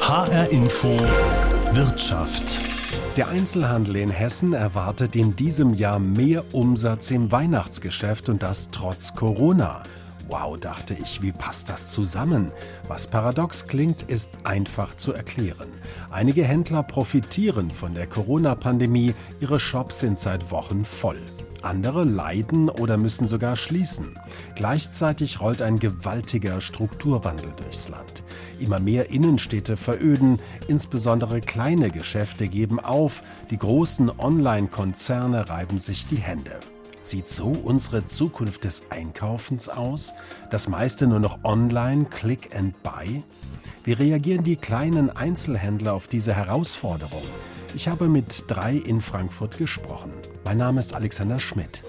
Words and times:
HR 0.00 0.50
Info 0.50 0.88
Wirtschaft. 1.72 2.60
Der 3.16 3.28
Einzelhandel 3.28 3.96
in 3.96 4.10
Hessen 4.10 4.52
erwartet 4.52 5.16
in 5.16 5.36
diesem 5.36 5.74
Jahr 5.74 5.98
mehr 5.98 6.54
Umsatz 6.54 7.10
im 7.10 7.32
Weihnachtsgeschäft 7.32 8.28
und 8.28 8.42
das 8.42 8.70
trotz 8.70 9.14
Corona. 9.14 9.84
Wow, 10.28 10.58
dachte 10.58 10.94
ich, 10.94 11.22
wie 11.22 11.32
passt 11.32 11.68
das 11.68 11.90
zusammen? 11.90 12.52
Was 12.88 13.06
paradox 13.06 13.66
klingt, 13.66 14.02
ist 14.02 14.30
einfach 14.44 14.94
zu 14.94 15.12
erklären. 15.12 15.68
Einige 16.10 16.44
Händler 16.44 16.82
profitieren 16.82 17.70
von 17.70 17.94
der 17.94 18.06
Corona-Pandemie, 18.06 19.14
ihre 19.40 19.60
Shops 19.60 20.00
sind 20.00 20.18
seit 20.18 20.50
Wochen 20.50 20.84
voll. 20.84 21.20
Andere 21.64 22.04
leiden 22.04 22.68
oder 22.68 22.96
müssen 22.96 23.26
sogar 23.26 23.56
schließen. 23.56 24.18
Gleichzeitig 24.54 25.40
rollt 25.40 25.62
ein 25.62 25.78
gewaltiger 25.78 26.60
Strukturwandel 26.60 27.52
durchs 27.56 27.88
Land. 27.88 28.22
Immer 28.58 28.80
mehr 28.80 29.10
Innenstädte 29.10 29.76
veröden, 29.76 30.40
insbesondere 30.68 31.40
kleine 31.40 31.90
Geschäfte 31.90 32.48
geben 32.48 32.80
auf, 32.80 33.22
die 33.50 33.58
großen 33.58 34.10
Online-Konzerne 34.18 35.48
reiben 35.48 35.78
sich 35.78 36.06
die 36.06 36.16
Hände. 36.16 36.58
Sieht 37.02 37.26
so 37.26 37.48
unsere 37.48 38.06
Zukunft 38.06 38.64
des 38.64 38.84
Einkaufens 38.90 39.68
aus? 39.68 40.12
Das 40.50 40.68
meiste 40.68 41.06
nur 41.06 41.18
noch 41.18 41.42
online, 41.42 42.04
Click 42.04 42.54
and 42.56 42.80
Buy? 42.82 43.24
Wie 43.84 43.92
reagieren 43.92 44.44
die 44.44 44.56
kleinen 44.56 45.10
Einzelhändler 45.10 45.94
auf 45.94 46.06
diese 46.06 46.32
Herausforderung? 46.34 47.24
Ich 47.74 47.88
habe 47.88 48.08
mit 48.08 48.44
drei 48.48 48.74
in 48.74 49.00
Frankfurt 49.00 49.56
gesprochen. 49.56 50.12
Mein 50.44 50.58
Name 50.58 50.78
ist 50.80 50.92
Alexander 50.92 51.38
Schmidt. 51.38 51.82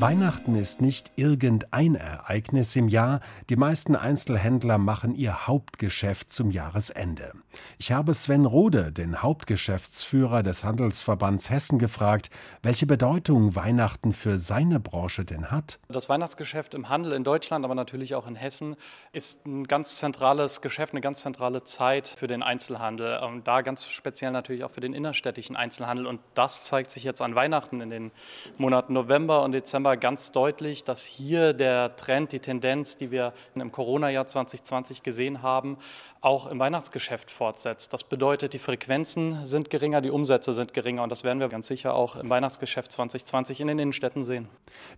Weihnachten 0.00 0.56
ist 0.56 0.80
nicht 0.80 1.12
irgendein 1.14 1.94
Ereignis 1.94 2.74
im 2.74 2.88
Jahr. 2.88 3.20
Die 3.48 3.54
meisten 3.54 3.94
Einzelhändler 3.94 4.76
machen 4.76 5.14
ihr 5.14 5.46
Hauptgeschäft 5.46 6.32
zum 6.32 6.50
Jahresende. 6.50 7.32
Ich 7.78 7.92
habe 7.92 8.12
Sven 8.12 8.44
Rode, 8.44 8.90
den 8.90 9.22
Hauptgeschäftsführer 9.22 10.42
des 10.42 10.64
Handelsverbands 10.64 11.48
Hessen, 11.48 11.78
gefragt, 11.78 12.30
welche 12.60 12.86
Bedeutung 12.86 13.54
Weihnachten 13.54 14.12
für 14.12 14.36
seine 14.36 14.80
Branche 14.80 15.24
denn 15.24 15.52
hat. 15.52 15.78
Das 15.88 16.08
Weihnachtsgeschäft 16.08 16.74
im 16.74 16.88
Handel 16.88 17.12
in 17.12 17.22
Deutschland, 17.22 17.64
aber 17.64 17.76
natürlich 17.76 18.16
auch 18.16 18.26
in 18.26 18.34
Hessen, 18.34 18.74
ist 19.12 19.46
ein 19.46 19.62
ganz 19.62 19.98
zentrales 19.98 20.60
Geschäft, 20.60 20.92
eine 20.92 21.02
ganz 21.02 21.20
zentrale 21.20 21.62
Zeit 21.62 22.08
für 22.08 22.26
den 22.26 22.42
Einzelhandel. 22.42 23.20
Und 23.20 23.46
da 23.46 23.62
ganz 23.62 23.86
speziell 23.86 24.32
natürlich 24.32 24.64
auch 24.64 24.72
für 24.72 24.80
den 24.80 24.92
innerstädtischen 24.92 25.54
Einzelhandel. 25.54 26.06
Und 26.06 26.20
das 26.34 26.64
zeigt 26.64 26.90
sich 26.90 27.04
jetzt 27.04 27.22
an 27.22 27.36
Weihnachten 27.36 27.80
in 27.80 27.90
den 27.90 28.10
Monaten 28.58 28.92
November 28.92 29.44
und 29.44 29.52
Dezember 29.52 29.83
Dezember 29.84 29.96
ganz 29.98 30.32
deutlich, 30.32 30.84
dass 30.84 31.04
hier 31.04 31.52
der 31.52 31.94
Trend, 31.96 32.32
die 32.32 32.40
Tendenz, 32.40 32.96
die 32.96 33.10
wir 33.10 33.34
im 33.54 33.70
Corona-Jahr 33.70 34.26
2020 34.26 35.02
gesehen 35.02 35.42
haben, 35.42 35.76
auch 36.22 36.46
im 36.46 36.58
Weihnachtsgeschäft 36.58 37.30
fortsetzt. 37.30 37.92
Das 37.92 38.02
bedeutet, 38.02 38.54
die 38.54 38.58
Frequenzen 38.58 39.44
sind 39.44 39.68
geringer, 39.68 40.00
die 40.00 40.10
Umsätze 40.10 40.54
sind 40.54 40.72
geringer 40.72 41.02
und 41.02 41.10
das 41.10 41.22
werden 41.22 41.38
wir 41.38 41.48
ganz 41.48 41.68
sicher 41.68 41.94
auch 41.94 42.16
im 42.16 42.30
Weihnachtsgeschäft 42.30 42.92
2020 42.92 43.60
in 43.60 43.66
den 43.66 43.78
Innenstädten 43.78 44.24
sehen. 44.24 44.48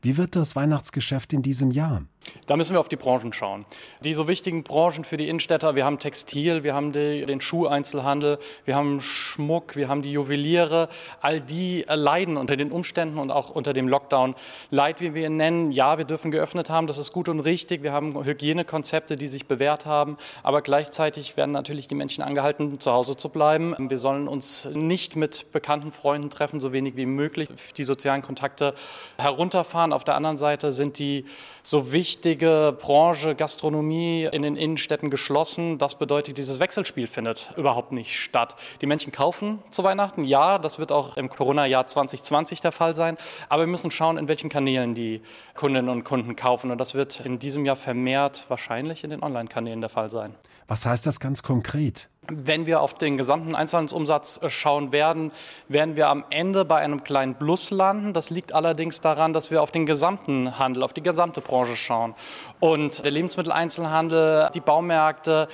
Wie 0.03 0.17
wird 0.17 0.37
das 0.37 0.55
Weihnachtsgeschäft 0.55 1.33
in 1.33 1.43
diesem 1.43 1.73
Jahr? 1.73 2.03
Da 2.47 2.57
müssen 2.57 2.75
wir 2.75 2.81
auf 2.81 2.89
die 2.89 2.97
Branchen 2.97 3.33
schauen. 3.33 3.65
Die 4.01 4.15
so 4.15 4.29
wichtigen 4.29 4.63
Branchen 4.63 5.05
für 5.05 5.17
die 5.17 5.29
Innenstädter, 5.29 5.77
wir 5.77 5.85
haben 5.85 5.99
Textil, 5.99 6.63
wir 6.63 6.75
haben 6.75 6.93
die, 6.93 7.27
den 7.27 7.41
Schuheinzelhandel, 7.41 8.39
wir 8.65 8.75
haben 8.75 9.01
Schmuck, 9.01 9.77
wir 9.77 9.89
haben 9.89 10.03
die 10.03 10.13
Juweliere. 10.13 10.89
All 11.21 11.41
die 11.41 11.85
leiden 11.89 12.37
unter 12.37 12.57
den 12.57 12.71
Umständen 12.71 13.19
und 13.19 13.31
auch 13.31 13.51
unter 13.51 13.73
dem 13.73 13.89
Lockdown. 13.89 14.35
Leid, 14.71 15.01
wie 15.01 15.15
wir 15.15 15.27
ihn 15.27 15.37
nennen, 15.37 15.73
ja, 15.73 15.99
wir 15.99 16.05
dürfen 16.05 16.31
geöffnet 16.31 16.71
haben, 16.71 16.87
das 16.87 16.99
ist 16.99 17.13
gut 17.13 17.29
und 17.29 17.41
richtig. 17.41 17.83
Wir 17.83 17.93
haben 17.93 18.25
Hygienekonzepte, 18.25 19.17
die 19.17 19.27
sich 19.27 19.47
bewährt 19.47 19.87
haben, 19.87 20.17
aber 20.43 20.63
gleichzeitig 20.63 21.37
werden 21.37 21.53
natürlich 21.53 21.89
die 21.89 21.95
Menschen 21.95 22.23
angehalten, 22.23 22.79
zu 22.81 22.93
Hause 22.93 23.17
zu 23.17 23.29
bleiben. 23.29 23.75
Wir 23.79 23.99
sollen 23.99 24.29
uns 24.29 24.69
nicht 24.73 25.17
mit 25.17 25.53
bekannten 25.53 25.93
Freunden 25.93 26.31
treffen, 26.31 26.61
so 26.61 26.73
wenig 26.73 26.97
wie 26.97 27.07
möglich, 27.07 27.49
die 27.77 27.85
sozialen 27.85 28.23
Kontakte 28.23 28.75
herunterfahren. 29.19 29.93
Auf 29.93 30.05
der 30.05 30.15
anderen 30.15 30.37
Seite 30.37 30.73
sind 30.73 30.99
die 30.99 31.25
so 31.63 31.91
wichtige 32.27 32.77
Branche 32.77 33.37
Gastronomie 33.37 34.29
in 34.33 34.43
den 34.43 34.57
Innenstädten 34.57 35.11
geschlossen. 35.11 35.79
Das 35.79 35.97
bedeutet, 35.97 36.37
dieses 36.39 36.59
Wechselspiel 36.59 37.07
findet 37.07 37.53
überhaupt 37.57 37.93
nicht 37.93 38.19
statt. 38.19 38.57
Die 38.81 38.87
Menschen 38.87 39.13
kaufen 39.13 39.61
zu 39.71 39.85
Weihnachten, 39.85 40.25
ja, 40.25 40.59
das 40.59 40.81
wird 40.81 40.91
auch 40.91 41.17
im 41.17 41.29
Corona-Jahr 41.29 41.87
2020 41.87 42.61
der 42.63 42.73
Fall 42.73 42.97
sein, 42.97 43.17
aber 43.49 43.63
wir 43.63 43.69
müssen 43.69 43.93
schauen, 43.93 44.19
in 44.19 44.27
welchen 44.27 44.49
Kanälen 44.49 44.97
die 44.97 45.23
Kundinnen 45.55 45.89
und 45.89 46.03
Kunden 46.03 46.35
kaufen 46.35 46.73
und 46.73 46.79
das 46.79 46.95
wird 46.95 47.21
in 47.21 47.39
diesem 47.39 47.65
Jahr 47.65 47.77
vermehrt 47.77 48.45
wahrscheinlich 48.49 49.05
in 49.05 49.11
den 49.11 49.23
Online-Kanälen 49.23 49.81
der 49.81 49.91
Fall 49.91 50.11
sein. 50.11 50.35
Was 50.67 50.85
heißt 50.85 51.07
das 51.07 51.21
ganz 51.21 51.45
konkret? 51.45 52.09
Wenn 52.29 52.67
wir 52.67 52.81
auf 52.81 52.95
den 52.95 53.17
gesamten 53.17 53.55
Einzelhandelsumsatz 53.55 54.41
äh, 54.43 54.51
schauen 54.51 54.93
werden, 54.93 55.33
werden 55.69 55.97
wir 55.97 56.09
am 56.09 56.25
Ende 56.31 56.65
bei 56.65 56.77
einem 56.77 57.05
kleinen 57.05 57.35
Plus 57.35 57.71
landen. 57.71 58.13
Das 58.13 58.31
liegt 58.31 58.53
allerdings 58.53 59.01
daran, 59.01 59.33
dass 59.33 59.51
wir 59.51 59.63
auf 59.63 59.71
den 59.71 59.87
gesamten 59.87 60.59
Handel, 60.59 60.83
auf 60.83 60.93
die 60.93 61.03
gesamte 61.03 61.41
Branche 61.41 61.77
schauen. 61.77 62.15
Und 62.59 63.05
der 63.05 63.11
Lebensmitteleinzelhandel, 63.11 64.51
die 64.55 64.61
Baumärkte, 64.61 65.49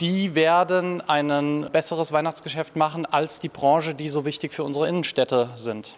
die 0.00 0.34
werden 0.34 1.00
ein 1.00 1.68
besseres 1.72 2.12
Weihnachtsgeschäft 2.12 2.76
machen 2.76 3.06
als 3.06 3.38
die 3.40 3.48
Branche, 3.48 3.94
die 3.94 4.08
so 4.08 4.24
wichtig 4.24 4.52
für 4.52 4.64
unsere 4.64 4.88
Innenstädte 4.88 5.50
sind. 5.56 5.96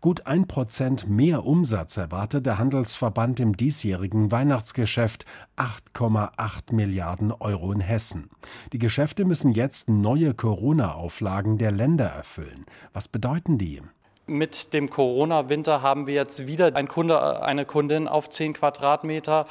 Gut 0.00 0.26
ein 0.26 0.46
Prozent 0.46 1.08
mehr 1.08 1.44
Umsatz 1.44 1.96
erwartet 1.96 2.46
der 2.46 2.58
Handelsverband 2.58 3.40
im 3.40 3.56
diesjährigen 3.56 4.30
Weihnachtsgeschäft 4.30 5.24
8,8 5.56 6.72
Milliarden 6.72 7.32
Euro 7.32 7.72
in 7.72 7.80
Hessen. 7.80 8.30
Die 8.72 8.78
Geschäfte 8.78 9.24
müssen 9.24 9.52
jetzt 9.52 9.88
neue 9.88 10.34
Corona-Auflagen 10.34 11.58
der 11.58 11.72
Länder 11.72 12.06
erfüllen. 12.06 12.66
Was 12.92 13.08
bedeuten 13.08 13.58
die? 13.58 13.82
Mit 14.26 14.74
dem 14.74 14.90
Corona-Winter 14.90 15.82
haben 15.82 16.06
wir 16.06 16.14
jetzt 16.14 16.46
wieder 16.46 16.76
ein 16.76 16.86
Kunde, 16.86 17.42
eine 17.42 17.64
Kundin 17.64 18.06
auf 18.06 18.30
10 18.30 18.52
Quadratmeter. 18.52 19.46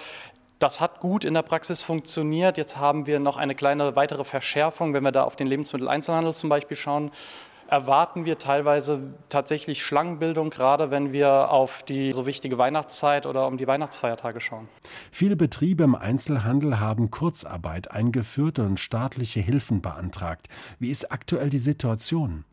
Das 0.60 0.82
hat 0.82 1.00
gut 1.00 1.24
in 1.24 1.34
der 1.34 1.42
Praxis 1.42 1.82
funktioniert. 1.82 2.58
Jetzt 2.58 2.76
haben 2.76 3.08
wir 3.08 3.22
noch 3.22 3.38
eine 3.38 3.56
kleine 3.56 3.96
weitere 3.96 4.26
Verschärfung. 4.26 4.94
Wenn 4.94 5.04
wir 5.04 5.14
da 5.14 5.24
auf 5.24 5.38
den 5.38 5.48
Lebensmitteleinzelhandel 5.48 6.34
zum 6.34 6.50
Beispiel 6.50 6.76
schauen, 6.76 7.12
erwarten 7.70 8.26
wir 8.26 8.38
teilweise 8.40 9.14
tatsächlich 9.30 9.82
Schlangenbildung, 9.86 10.50
gerade 10.50 10.92
wenn 10.92 11.14
wir 11.14 11.52
auf 11.52 11.84
die 11.84 12.12
so 12.12 12.26
wichtige 12.26 12.58
Weihnachtszeit 12.58 13.26
oder 13.26 13.48
um 13.48 13.58
die 13.58 13.68
Weihnachtsfeiertage 13.68 14.42
schauen. 14.42 14.68
Viele 15.12 15.38
Betriebe 15.38 15.84
im 15.84 15.96
Einzelhandel 15.96 16.82
haben 16.82 17.10
Kurzarbeit 17.10 17.92
eingeführt 17.92 18.60
und 18.60 18.82
staatliche 18.82 19.40
Hilfen 19.40 19.82
beantragt. 19.82 20.48
Wie 20.80 20.90
ist 20.90 21.10
aktuell 21.10 21.50
die 21.50 21.60
Situation? 21.60 22.44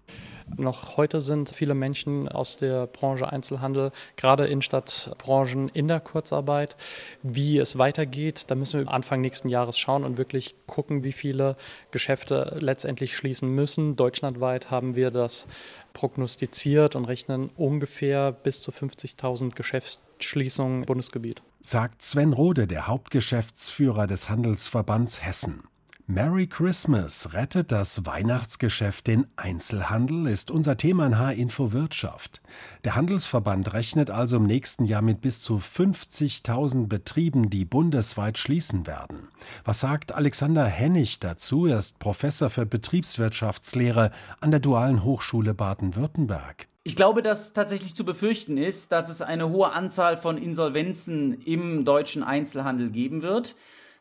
Noch 0.56 0.96
heute 0.96 1.20
sind 1.20 1.50
viele 1.50 1.74
Menschen 1.74 2.28
aus 2.28 2.56
der 2.56 2.86
Branche 2.86 3.30
Einzelhandel, 3.30 3.90
gerade 4.16 4.46
in 4.46 4.62
Stadtbranchen, 4.62 5.68
in 5.68 5.88
der 5.88 6.00
Kurzarbeit. 6.00 6.76
Wie 7.22 7.58
es 7.58 7.78
weitergeht, 7.78 8.44
da 8.48 8.54
müssen 8.54 8.80
wir 8.80 8.90
Anfang 8.90 9.20
nächsten 9.20 9.48
Jahres 9.48 9.78
schauen 9.78 10.04
und 10.04 10.18
wirklich 10.18 10.54
gucken, 10.66 11.02
wie 11.04 11.12
viele 11.12 11.56
Geschäfte 11.90 12.56
letztendlich 12.60 13.16
schließen 13.16 13.50
müssen. 13.50 13.96
Deutschlandweit 13.96 14.70
haben 14.70 14.94
wir 14.94 15.10
das 15.10 15.48
prognostiziert 15.92 16.94
und 16.94 17.06
rechnen 17.06 17.50
ungefähr 17.56 18.30
bis 18.32 18.62
zu 18.62 18.70
50.000 18.70 19.54
Geschäftsschließungen 19.54 20.80
im 20.82 20.86
Bundesgebiet. 20.86 21.42
Sagt 21.60 22.02
Sven 22.02 22.32
Rode, 22.32 22.66
der 22.66 22.86
Hauptgeschäftsführer 22.86 24.06
des 24.06 24.28
Handelsverbands 24.28 25.24
Hessen. 25.24 25.64
Merry 26.08 26.46
Christmas 26.46 27.32
rettet 27.32 27.72
das 27.72 28.06
Weihnachtsgeschäft 28.06 29.08
den 29.08 29.26
Einzelhandel, 29.34 30.28
ist 30.28 30.52
unser 30.52 30.76
Thema 30.76 31.04
in 31.06 31.18
H-Info 31.18 31.72
Wirtschaft. 31.72 32.40
Der 32.84 32.94
Handelsverband 32.94 33.72
rechnet 33.72 34.10
also 34.10 34.36
im 34.36 34.44
nächsten 34.44 34.84
Jahr 34.84 35.02
mit 35.02 35.20
bis 35.20 35.42
zu 35.42 35.56
50.000 35.56 36.86
Betrieben, 36.86 37.50
die 37.50 37.64
bundesweit 37.64 38.38
schließen 38.38 38.86
werden. 38.86 39.26
Was 39.64 39.80
sagt 39.80 40.12
Alexander 40.12 40.64
Hennig 40.64 41.18
dazu? 41.18 41.66
Er 41.66 41.80
ist 41.80 41.98
Professor 41.98 42.50
für 42.50 42.66
Betriebswirtschaftslehre 42.66 44.12
an 44.40 44.52
der 44.52 44.60
Dualen 44.60 45.02
Hochschule 45.02 45.54
Baden-Württemberg. 45.54 46.68
Ich 46.84 46.94
glaube, 46.94 47.20
dass 47.20 47.52
tatsächlich 47.52 47.96
zu 47.96 48.04
befürchten 48.04 48.58
ist, 48.58 48.92
dass 48.92 49.08
es 49.08 49.22
eine 49.22 49.48
hohe 49.48 49.72
Anzahl 49.72 50.18
von 50.18 50.38
Insolvenzen 50.38 51.42
im 51.42 51.84
deutschen 51.84 52.22
Einzelhandel 52.22 52.90
geben 52.90 53.22
wird. 53.22 53.56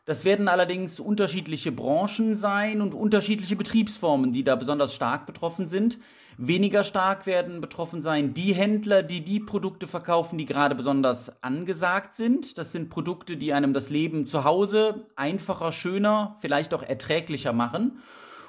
Das 0.06 0.24
werden 0.24 0.46
allerdings 0.46 1.00
unterschiedliche 1.00 1.72
Branchen 1.72 2.36
sein 2.36 2.80
und 2.80 2.94
unterschiedliche 2.94 3.56
Betriebsformen, 3.56 4.32
die 4.32 4.44
da 4.44 4.54
besonders 4.54 4.94
stark 4.94 5.26
betroffen 5.26 5.66
sind. 5.66 5.98
Weniger 6.38 6.84
stark 6.84 7.26
werden 7.26 7.60
betroffen 7.60 8.00
sein 8.02 8.32
die 8.32 8.54
Händler, 8.54 9.02
die 9.02 9.24
die 9.24 9.40
Produkte 9.40 9.88
verkaufen, 9.88 10.38
die 10.38 10.46
gerade 10.46 10.76
besonders 10.76 11.42
angesagt 11.42 12.14
sind. 12.14 12.56
Das 12.56 12.70
sind 12.70 12.88
Produkte, 12.88 13.36
die 13.36 13.52
einem 13.52 13.72
das 13.72 13.90
Leben 13.90 14.28
zu 14.28 14.44
Hause 14.44 15.06
einfacher, 15.16 15.72
schöner, 15.72 16.36
vielleicht 16.38 16.72
auch 16.72 16.84
erträglicher 16.84 17.52
machen. 17.52 17.98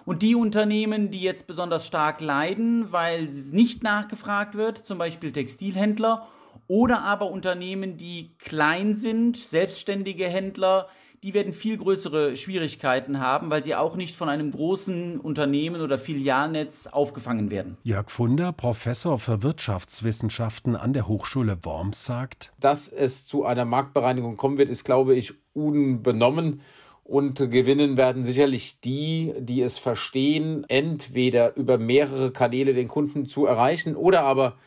Und 0.05 0.21
die 0.21 0.35
Unternehmen, 0.35 1.09
die 1.09 1.21
jetzt 1.21 1.47
besonders 1.47 1.87
stark 1.87 2.21
leiden, 2.21 2.91
weil 2.91 3.23
nicht 3.51 3.81
nachgefragt 3.81 4.53
wird, 4.53 4.77
zum 4.77 4.99
Beispiel 4.99 5.31
Textilhändler 5.31 6.27
oder 6.67 7.01
aber 7.01 7.31
Unternehmen, 7.31 7.97
die 7.97 8.35
klein 8.37 8.93
sind, 8.93 9.37
selbstständige 9.37 10.27
Händler, 10.27 10.87
die 11.23 11.33
werden 11.33 11.53
viel 11.53 11.77
größere 11.77 12.35
Schwierigkeiten 12.35 13.19
haben, 13.19 13.49
weil 13.49 13.63
sie 13.63 13.75
auch 13.75 13.95
nicht 13.95 14.15
von 14.15 14.29
einem 14.29 14.51
großen 14.51 15.19
Unternehmen 15.19 15.81
oder 15.81 15.97
Filialnetz 15.97 16.87
aufgefangen 16.87 17.49
werden. 17.49 17.77
Jörg 17.83 18.09
Funder, 18.09 18.53
Professor 18.53 19.17
für 19.17 19.43
Wirtschaftswissenschaften 19.43 20.75
an 20.75 20.93
der 20.93 21.07
Hochschule 21.07 21.57
Worms, 21.63 22.05
sagt, 22.05 22.53
dass 22.59 22.87
es 22.87 23.25
zu 23.25 23.45
einer 23.45 23.65
Marktbereinigung 23.65 24.37
kommen 24.37 24.57
wird, 24.57 24.69
ist, 24.69 24.83
glaube 24.83 25.15
ich, 25.15 25.33
unbenommen. 25.53 26.61
Und 27.03 27.37
gewinnen 27.37 27.95
werden 27.95 28.25
sicherlich 28.25 28.81
die, 28.81 29.33
die 29.39 29.61
es 29.61 29.77
verstehen, 29.77 30.65
entweder 30.67 31.55
über 31.55 31.77
mehrere 31.77 32.31
Kanäle 32.31 32.73
den 32.73 32.89
Kunden 32.89 33.27
zu 33.27 33.45
erreichen 33.45 33.95
oder 33.95 34.23
aber 34.23 34.57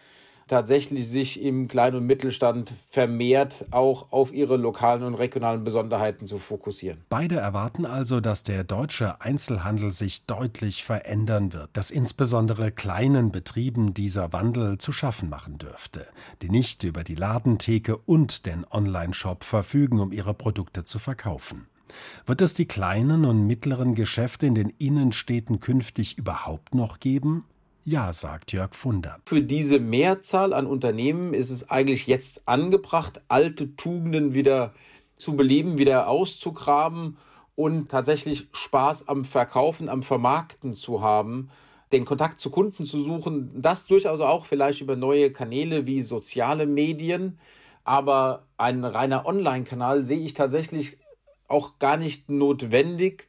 tatsächlich 0.50 1.08
sich 1.08 1.40
im 1.40 1.68
Klein- 1.68 1.94
und 1.94 2.06
Mittelstand 2.06 2.72
vermehrt 2.90 3.64
auch 3.70 4.10
auf 4.10 4.32
ihre 4.32 4.56
lokalen 4.56 5.04
und 5.04 5.14
regionalen 5.14 5.62
Besonderheiten 5.62 6.26
zu 6.26 6.38
fokussieren. 6.38 6.98
Beide 7.08 7.36
erwarten 7.36 7.86
also, 7.86 8.20
dass 8.20 8.42
der 8.42 8.64
deutsche 8.64 9.20
Einzelhandel 9.20 9.92
sich 9.92 10.26
deutlich 10.26 10.84
verändern 10.84 11.52
wird, 11.52 11.70
dass 11.74 11.90
insbesondere 11.90 12.72
kleinen 12.72 13.30
Betrieben 13.30 13.94
dieser 13.94 14.32
Wandel 14.32 14.78
zu 14.78 14.92
schaffen 14.92 15.28
machen 15.30 15.58
dürfte, 15.58 16.06
die 16.42 16.50
nicht 16.50 16.82
über 16.82 17.04
die 17.04 17.14
Ladentheke 17.14 17.96
und 17.96 18.44
den 18.44 18.66
Onlineshop 18.68 19.44
verfügen, 19.44 20.00
um 20.00 20.10
ihre 20.10 20.34
Produkte 20.34 20.82
zu 20.82 20.98
verkaufen. 20.98 21.68
Wird 22.26 22.40
es 22.40 22.54
die 22.54 22.66
kleinen 22.66 23.24
und 23.24 23.46
mittleren 23.46 23.94
Geschäfte 23.94 24.46
in 24.46 24.54
den 24.54 24.70
Innenstädten 24.78 25.60
künftig 25.60 26.18
überhaupt 26.18 26.74
noch 26.74 26.98
geben? 26.98 27.44
Ja, 27.84 28.12
sagt 28.12 28.52
Jörg 28.52 28.74
Funder. 28.74 29.18
Für 29.24 29.40
diese 29.40 29.78
Mehrzahl 29.78 30.52
an 30.52 30.66
Unternehmen 30.66 31.32
ist 31.32 31.48
es 31.48 31.70
eigentlich 31.70 32.06
jetzt 32.06 32.46
angebracht, 32.46 33.22
alte 33.28 33.74
Tugenden 33.74 34.34
wieder 34.34 34.74
zu 35.16 35.34
beleben, 35.34 35.78
wieder 35.78 36.06
auszugraben 36.06 37.16
und 37.56 37.90
tatsächlich 37.90 38.48
Spaß 38.52 39.08
am 39.08 39.24
Verkaufen, 39.24 39.88
am 39.88 40.02
Vermarkten 40.02 40.74
zu 40.74 41.00
haben, 41.00 41.50
den 41.90 42.04
Kontakt 42.04 42.40
zu 42.40 42.50
Kunden 42.50 42.84
zu 42.84 43.02
suchen, 43.02 43.50
das 43.62 43.86
durchaus 43.86 44.20
auch 44.20 44.44
vielleicht 44.44 44.82
über 44.82 44.94
neue 44.94 45.32
Kanäle 45.32 45.86
wie 45.86 46.02
soziale 46.02 46.66
Medien, 46.66 47.38
aber 47.84 48.46
ein 48.58 48.84
reiner 48.84 49.24
Online-Kanal 49.24 50.04
sehe 50.04 50.20
ich 50.20 50.34
tatsächlich 50.34 50.98
auch 51.48 51.78
gar 51.78 51.96
nicht 51.96 52.28
notwendig, 52.28 53.26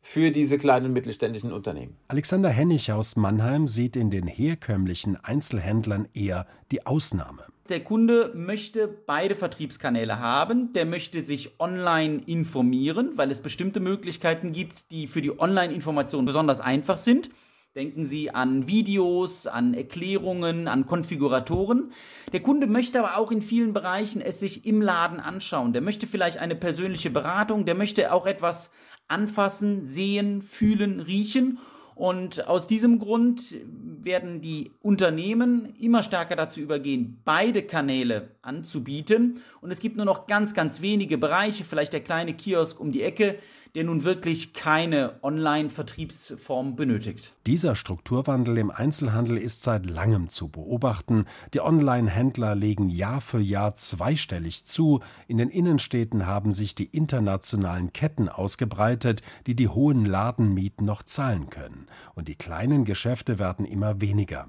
für 0.00 0.30
diese 0.30 0.58
kleinen 0.58 0.92
mittelständischen 0.92 1.52
Unternehmen. 1.52 1.96
Alexander 2.08 2.48
Hennig 2.48 2.90
aus 2.92 3.16
Mannheim 3.16 3.66
sieht 3.66 3.96
in 3.96 4.10
den 4.10 4.26
herkömmlichen 4.26 5.16
Einzelhändlern 5.16 6.08
eher 6.14 6.46
die 6.70 6.86
Ausnahme. 6.86 7.44
Der 7.68 7.84
Kunde 7.84 8.32
möchte 8.34 8.88
beide 8.88 9.34
Vertriebskanäle 9.34 10.18
haben. 10.18 10.72
Der 10.72 10.86
möchte 10.86 11.20
sich 11.20 11.60
online 11.60 12.22
informieren, 12.24 13.12
weil 13.16 13.30
es 13.30 13.42
bestimmte 13.42 13.80
Möglichkeiten 13.80 14.52
gibt, 14.52 14.90
die 14.90 15.06
für 15.06 15.20
die 15.20 15.38
Online-Information 15.38 16.24
besonders 16.24 16.60
einfach 16.60 16.96
sind. 16.96 17.28
Denken 17.76 18.06
Sie 18.06 18.30
an 18.30 18.66
Videos, 18.66 19.46
an 19.46 19.74
Erklärungen, 19.74 20.66
an 20.66 20.86
Konfiguratoren. 20.86 21.92
Der 22.32 22.40
Kunde 22.40 22.66
möchte 22.66 22.98
aber 22.98 23.18
auch 23.18 23.30
in 23.30 23.42
vielen 23.42 23.74
Bereichen 23.74 24.22
es 24.22 24.40
sich 24.40 24.64
im 24.64 24.80
Laden 24.80 25.20
anschauen. 25.20 25.74
Der 25.74 25.82
möchte 25.82 26.06
vielleicht 26.06 26.38
eine 26.38 26.56
persönliche 26.56 27.10
Beratung, 27.10 27.66
der 27.66 27.74
möchte 27.74 28.12
auch 28.12 28.26
etwas 28.26 28.70
anfassen, 29.08 29.84
sehen, 29.84 30.42
fühlen, 30.42 31.00
riechen. 31.00 31.58
Und 31.94 32.46
aus 32.46 32.68
diesem 32.68 33.00
Grund 33.00 33.56
werden 34.00 34.40
die 34.40 34.70
Unternehmen 34.82 35.74
immer 35.80 36.04
stärker 36.04 36.36
dazu 36.36 36.60
übergehen, 36.60 37.20
beide 37.24 37.62
Kanäle 37.64 38.36
anzubieten. 38.40 39.40
Und 39.60 39.72
es 39.72 39.80
gibt 39.80 39.96
nur 39.96 40.06
noch 40.06 40.28
ganz, 40.28 40.54
ganz 40.54 40.80
wenige 40.80 41.18
Bereiche, 41.18 41.64
vielleicht 41.64 41.92
der 41.92 42.04
kleine 42.04 42.34
Kiosk 42.34 42.78
um 42.78 42.92
die 42.92 43.02
Ecke, 43.02 43.40
der 43.74 43.84
nun 43.84 44.04
wirklich 44.04 44.54
keine 44.54 45.22
Online-Vertriebsform 45.22 46.76
benötigt. 46.76 47.34
Dieser 47.46 47.74
Strukturwandel 47.74 48.58
im 48.58 48.70
Einzelhandel 48.70 49.38
ist 49.38 49.62
seit 49.62 49.86
langem 49.86 50.28
zu 50.28 50.48
beobachten. 50.48 51.24
Die 51.54 51.60
Online-Händler 51.60 52.54
legen 52.54 52.88
Jahr 52.88 53.20
für 53.20 53.40
Jahr 53.40 53.74
zweistellig 53.74 54.64
zu. 54.64 55.00
In 55.26 55.38
den 55.38 55.50
Innenstädten 55.50 56.26
haben 56.26 56.52
sich 56.52 56.74
die 56.74 56.86
internationalen 56.86 57.92
Ketten 57.92 58.28
ausgebreitet, 58.28 59.22
die 59.46 59.54
die 59.54 59.68
hohen 59.68 60.04
Ladenmieten 60.04 60.86
noch 60.86 61.02
zahlen 61.02 61.50
können. 61.50 61.86
Und 62.14 62.28
die 62.28 62.36
kleinen 62.36 62.84
Geschäfte 62.84 63.38
werden 63.38 63.64
immer 63.64 64.00
weniger. 64.00 64.48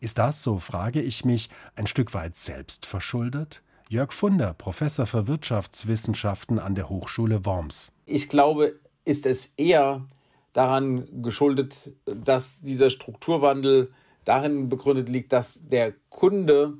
Ist 0.00 0.18
das, 0.18 0.42
so 0.42 0.58
frage 0.58 1.00
ich 1.00 1.24
mich, 1.24 1.48
ein 1.74 1.86
Stück 1.86 2.14
weit 2.14 2.36
selbst 2.36 2.86
verschuldet? 2.86 3.62
Jörg 3.88 4.12
Funder, 4.12 4.54
Professor 4.54 5.04
für 5.04 5.26
Wirtschaftswissenschaften 5.26 6.60
an 6.60 6.76
der 6.76 6.88
Hochschule 6.88 7.44
Worms. 7.44 7.90
Ich 8.10 8.28
glaube, 8.28 8.74
ist 9.04 9.24
es 9.24 9.52
eher 9.56 10.04
daran 10.52 11.22
geschuldet, 11.22 11.76
dass 12.04 12.60
dieser 12.60 12.90
Strukturwandel 12.90 13.92
darin 14.24 14.68
begründet 14.68 15.08
liegt, 15.08 15.32
dass 15.32 15.60
der 15.68 15.92
Kunde 16.08 16.74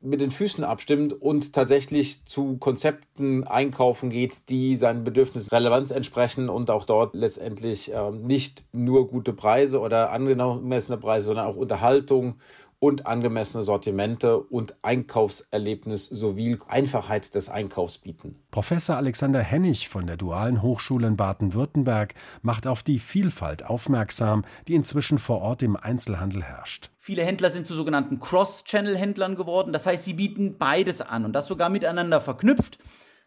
mit 0.00 0.22
den 0.22 0.30
Füßen 0.30 0.64
abstimmt 0.64 1.12
und 1.12 1.52
tatsächlich 1.52 2.24
zu 2.24 2.56
Konzepten 2.56 3.46
einkaufen 3.46 4.08
geht, 4.08 4.48
die 4.48 4.76
seinen 4.76 5.04
Bedürfnissen 5.04 5.50
Relevanz 5.50 5.90
entsprechen 5.90 6.48
und 6.48 6.70
auch 6.70 6.84
dort 6.84 7.14
letztendlich 7.14 7.92
äh, 7.92 8.10
nicht 8.10 8.64
nur 8.72 9.08
gute 9.08 9.34
Preise 9.34 9.80
oder 9.80 10.10
angemessene 10.12 10.96
Preise, 10.96 11.26
sondern 11.26 11.46
auch 11.46 11.56
Unterhaltung 11.56 12.36
und 12.80 13.06
angemessene 13.06 13.62
Sortimente 13.62 14.38
und 14.38 14.74
Einkaufserlebnis 14.82 16.06
sowie 16.06 16.58
Einfachheit 16.66 17.34
des 17.34 17.50
Einkaufs 17.50 17.98
bieten. 17.98 18.42
Professor 18.50 18.96
Alexander 18.96 19.40
Hennig 19.40 19.88
von 19.88 20.06
der 20.06 20.16
Dualen 20.16 20.62
Hochschule 20.62 21.06
in 21.06 21.16
Baden-Württemberg 21.16 22.14
macht 22.42 22.66
auf 22.66 22.82
die 22.82 22.98
Vielfalt 22.98 23.64
aufmerksam, 23.64 24.44
die 24.66 24.74
inzwischen 24.74 25.18
vor 25.18 25.42
Ort 25.42 25.62
im 25.62 25.76
Einzelhandel 25.76 26.42
herrscht. 26.42 26.90
Viele 26.98 27.22
Händler 27.22 27.50
sind 27.50 27.66
zu 27.66 27.74
sogenannten 27.74 28.18
Cross-Channel-Händlern 28.18 29.36
geworden. 29.36 29.72
Das 29.74 29.86
heißt, 29.86 30.04
sie 30.04 30.14
bieten 30.14 30.56
beides 30.58 31.02
an 31.02 31.26
und 31.26 31.34
das 31.34 31.46
sogar 31.46 31.68
miteinander 31.68 32.20
verknüpft. 32.20 32.78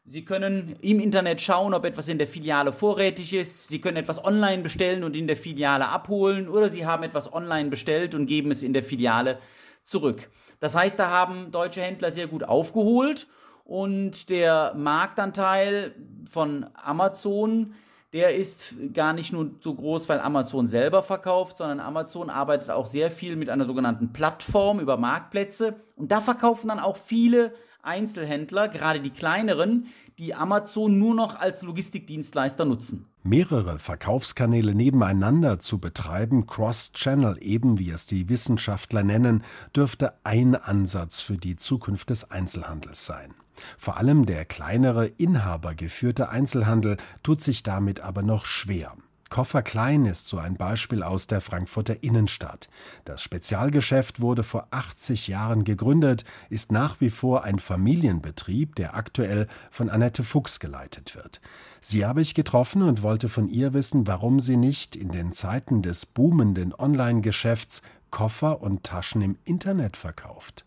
Sie 0.06 0.26
können 0.26 0.76
im 0.82 1.00
Internet 1.00 1.40
schauen, 1.40 1.74
ob 1.74 1.86
etwas 1.86 2.10
in 2.10 2.18
der 2.18 2.28
Filiale 2.28 2.74
vorrätig 2.74 3.34
ist. 3.34 3.70
Sie 3.70 3.80
können 3.80 3.96
etwas 3.96 4.24
online 4.24 4.62
bestellen 4.62 5.06
und 5.06 5.16
in 5.16 5.28
der 5.28 5.38
Filiale 5.38 5.88
abholen 5.88 6.50
oder 6.50 6.70
Sie 6.70 6.86
haben 6.86 7.04
etwas 7.04 7.32
online 7.32 7.70
bestellt 7.70 8.14
und 8.14 8.26
geben 8.26 8.52
es 8.52 8.64
in 8.64 8.74
der 8.74 8.84
Filiale 8.84 9.40
zurück. 9.84 10.30
Das 10.60 10.76
heißt, 10.76 11.00
da 11.00 11.10
haben 11.10 11.52
deutsche 11.52 11.82
Händler 11.82 12.12
sehr 12.12 12.28
gut 12.28 12.44
aufgeholt 12.44 13.28
und 13.64 14.30
der 14.30 14.74
Marktanteil 14.76 15.96
von 16.30 16.66
Amazon, 16.74 17.74
der 18.12 18.36
ist 18.36 18.76
gar 18.94 19.14
nicht 19.14 19.32
nur 19.32 19.52
so 19.62 19.74
groß, 19.74 20.10
weil 20.10 20.20
Amazon 20.20 20.68
selber 20.68 21.02
verkauft, 21.02 21.56
sondern 21.56 21.80
Amazon 21.80 22.30
arbeitet 22.30 22.70
auch 22.72 22.86
sehr 22.86 23.10
viel 23.10 23.38
mit 23.38 23.50
einer 23.50 23.66
sogenannten 23.66 24.12
Plattform 24.12 24.82
über 24.82 24.98
Marktplätze 24.98 25.76
und 25.96 26.12
da 26.12 26.20
verkaufen 26.20 26.68
dann 26.68 26.80
auch 26.80 26.98
viele 26.98 27.54
Einzelhändler, 27.84 28.70
gerade 28.70 29.02
die 29.02 29.10
kleineren, 29.10 29.88
die 30.18 30.34
Amazon 30.34 30.98
nur 31.00 31.14
noch 31.14 31.36
als 31.36 31.62
Logistikdienstleister 31.62 32.66
nutzen. 32.66 33.06
Mehrere 33.24 33.80
Verkaufskanäle 33.80 34.74
nebeneinander 34.74 35.60
zu 35.60 35.80
betreiben, 35.80 36.48
Cross-Channel 36.48 37.38
eben, 37.42 37.80
wie 37.80 37.90
es 37.90 38.06
die 38.06 38.30
Wissenschaftler 38.30 39.04
nennen, 39.04 39.44
dürfte 39.76 40.14
ein 40.24 40.56
Ansatz 40.56 41.20
für 41.22 41.38
die 41.38 41.56
Zukunft 41.56 42.10
des 42.10 42.32
Einzelhandels 42.32 43.06
sein. 43.06 43.34
Vor 43.78 43.98
allem 43.98 44.26
der 44.26 44.46
kleinere, 44.46 45.08
inhabergeführte 45.08 46.30
Einzelhandel 46.30 46.98
tut 47.22 47.42
sich 47.42 47.64
damit 47.64 48.00
aber 48.00 48.24
noch 48.24 48.46
schwer. 48.46 48.96
Koffer 49.34 49.64
Klein 49.64 50.06
ist 50.06 50.28
so 50.28 50.38
ein 50.38 50.58
Beispiel 50.58 51.02
aus 51.02 51.26
der 51.26 51.42
Frankfurter 51.42 52.04
Innenstadt. 52.04 52.70
Das 53.04 53.24
Spezialgeschäft 53.24 54.22
wurde 54.22 54.44
vor 54.44 54.68
80 54.70 55.28
Jahren 55.28 55.64
gegründet, 55.64 56.24
ist 56.52 56.72
nach 56.72 57.02
wie 57.02 57.10
vor 57.10 57.44
ein 57.44 57.58
Familienbetrieb, 57.58 58.76
der 58.76 58.94
aktuell 58.94 59.48
von 59.72 59.90
Annette 59.90 60.22
Fuchs 60.22 60.60
geleitet 60.60 61.16
wird. 61.16 61.42
Sie 61.82 62.06
habe 62.06 62.22
ich 62.22 62.36
getroffen 62.36 62.84
und 62.84 63.02
wollte 63.02 63.28
von 63.28 63.50
ihr 63.50 63.74
wissen, 63.74 64.06
warum 64.06 64.40
sie 64.40 64.56
nicht 64.56 64.96
in 64.96 65.10
den 65.10 65.32
Zeiten 65.32 65.82
des 65.82 66.06
boomenden 66.06 66.72
Online-Geschäfts 66.72 67.82
Koffer 68.12 68.62
und 68.62 68.84
Taschen 68.84 69.24
im 69.24 69.40
Internet 69.46 69.98
verkauft. 69.98 70.64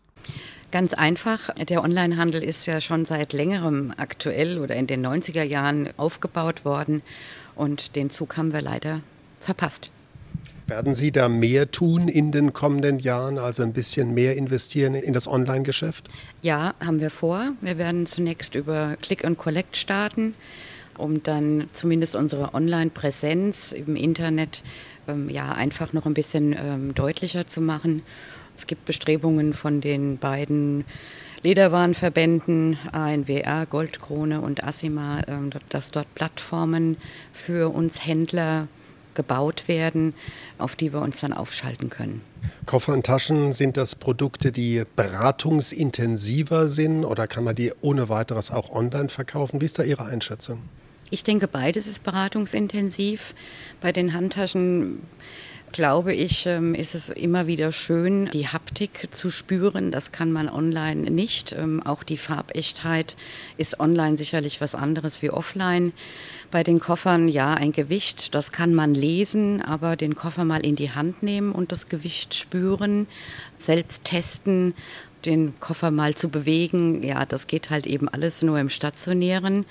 Ganz 0.71 0.93
einfach. 0.93 1.55
Der 1.55 1.81
Onlinehandel 1.81 2.43
ist 2.43 2.65
ja 2.65 2.81
schon 2.81 3.05
seit 3.05 3.31
längerem 3.31 3.93
aktuell 3.95 4.59
oder 4.59 4.75
in 4.75 4.87
den 4.87 5.07
90er 5.07 5.43
Jahren 5.43 5.89
aufgebaut 5.95 6.65
worden. 6.65 7.01
Und 7.57 7.95
den 7.95 8.09
Zug 8.09 8.37
haben 8.37 8.53
wir 8.53 8.61
leider 8.61 9.01
verpasst. 9.41 9.91
Werden 10.67 10.95
Sie 10.95 11.11
da 11.11 11.29
mehr 11.29 11.71
tun 11.71 12.07
in 12.09 12.31
den 12.31 12.51
kommenden 12.51 12.99
Jahren, 12.99 13.39
also 13.39 13.63
ein 13.63 13.71
bisschen 13.71 14.13
mehr 14.13 14.35
investieren 14.35 14.95
in 14.95 15.13
das 15.13 15.27
Online-Geschäft? 15.27 16.09
Ja, 16.41 16.75
haben 16.81 16.99
wir 16.99 17.09
vor. 17.09 17.53
Wir 17.61 17.77
werden 17.77 18.05
zunächst 18.05 18.53
über 18.53 18.97
Click 19.01 19.23
and 19.23 19.37
Collect 19.37 19.77
starten, 19.77 20.35
um 20.97 21.23
dann 21.23 21.69
zumindest 21.73 22.15
unsere 22.15 22.53
Online-Präsenz 22.53 23.71
im 23.71 23.95
Internet 23.95 24.61
ähm, 25.07 25.29
ja 25.29 25.53
einfach 25.53 25.93
noch 25.93 26.05
ein 26.05 26.13
bisschen 26.13 26.53
ähm, 26.53 26.93
deutlicher 26.93 27.47
zu 27.47 27.61
machen. 27.61 28.03
Es 28.57 28.67
gibt 28.67 28.85
Bestrebungen 28.85 29.53
von 29.53 29.79
den 29.79 30.17
beiden 30.17 30.83
Lederwarenverbänden, 31.43 32.77
ANWR, 32.91 33.65
Goldkrone 33.65 34.41
und 34.41 34.63
Assima, 34.63 35.21
ähm, 35.27 35.51
dass 35.69 35.91
dort 35.91 36.13
Plattformen 36.15 36.97
für 37.33 37.73
uns 37.73 38.05
Händler 38.05 38.67
gebaut 39.17 39.67
werden, 39.67 40.13
auf 40.57 40.75
die 40.75 40.93
wir 40.93 41.01
uns 41.01 41.19
dann 41.19 41.33
aufschalten 41.33 41.89
können. 41.89 42.21
Koffer 42.65 42.93
und 42.93 43.05
Taschen, 43.05 43.51
sind 43.51 43.75
das 43.75 43.95
Produkte, 43.95 44.51
die 44.51 44.83
beratungsintensiver 44.95 46.69
sind 46.69 47.03
oder 47.03 47.27
kann 47.27 47.43
man 47.43 47.55
die 47.55 47.73
ohne 47.81 48.09
weiteres 48.09 48.51
auch 48.51 48.69
online 48.69 49.09
verkaufen? 49.09 49.59
Wie 49.59 49.65
ist 49.65 49.79
da 49.79 49.83
Ihre 49.83 50.05
Einschätzung? 50.05 50.59
Ich 51.09 51.23
denke, 51.23 51.47
beides 51.47 51.87
ist 51.87 52.03
beratungsintensiv. 52.03 53.33
Bei 53.81 53.91
den 53.91 54.13
Handtaschen 54.13 55.01
glaube 55.71 56.13
ich, 56.13 56.45
ähm, 56.45 56.73
ist 56.73 56.95
es 56.95 57.09
immer 57.09 57.47
wieder 57.47 57.71
schön, 57.71 58.29
die 58.31 58.47
Haptik 58.47 59.09
zu 59.11 59.29
spüren. 59.29 59.91
Das 59.91 60.11
kann 60.11 60.31
man 60.31 60.49
online 60.49 61.11
nicht. 61.11 61.51
Ähm, 61.51 61.81
auch 61.83 62.03
die 62.03 62.17
Farbechtheit 62.17 63.15
ist 63.57 63.79
online 63.79 64.17
sicherlich 64.17 64.61
was 64.61 64.75
anderes 64.75 65.21
wie 65.21 65.29
offline. 65.29 65.93
Bei 66.49 66.63
den 66.63 66.79
Koffern 66.79 67.27
ja 67.27 67.53
ein 67.53 67.73
Gewicht, 67.73 68.33
das 68.33 68.51
kann 68.51 68.73
man 68.73 68.93
lesen, 68.93 69.61
aber 69.61 69.95
den 69.95 70.15
Koffer 70.15 70.45
mal 70.45 70.65
in 70.65 70.75
die 70.75 70.91
Hand 70.91 71.21
nehmen 71.21 71.51
und 71.51 71.71
das 71.71 71.89
Gewicht 71.89 72.35
spüren, 72.35 73.07
selbst 73.57 74.05
testen 74.05 74.73
den 75.27 75.59
Koffer 75.59 75.91
mal 75.91 76.15
zu 76.15 76.29
bewegen, 76.29 77.03
ja, 77.03 77.25
das 77.25 77.45
geht 77.45 77.69
halt 77.69 77.85
eben 77.85 78.09
alles 78.09 78.41
nur 78.41 78.59
im 78.59 78.69
Stationären. 78.69 79.65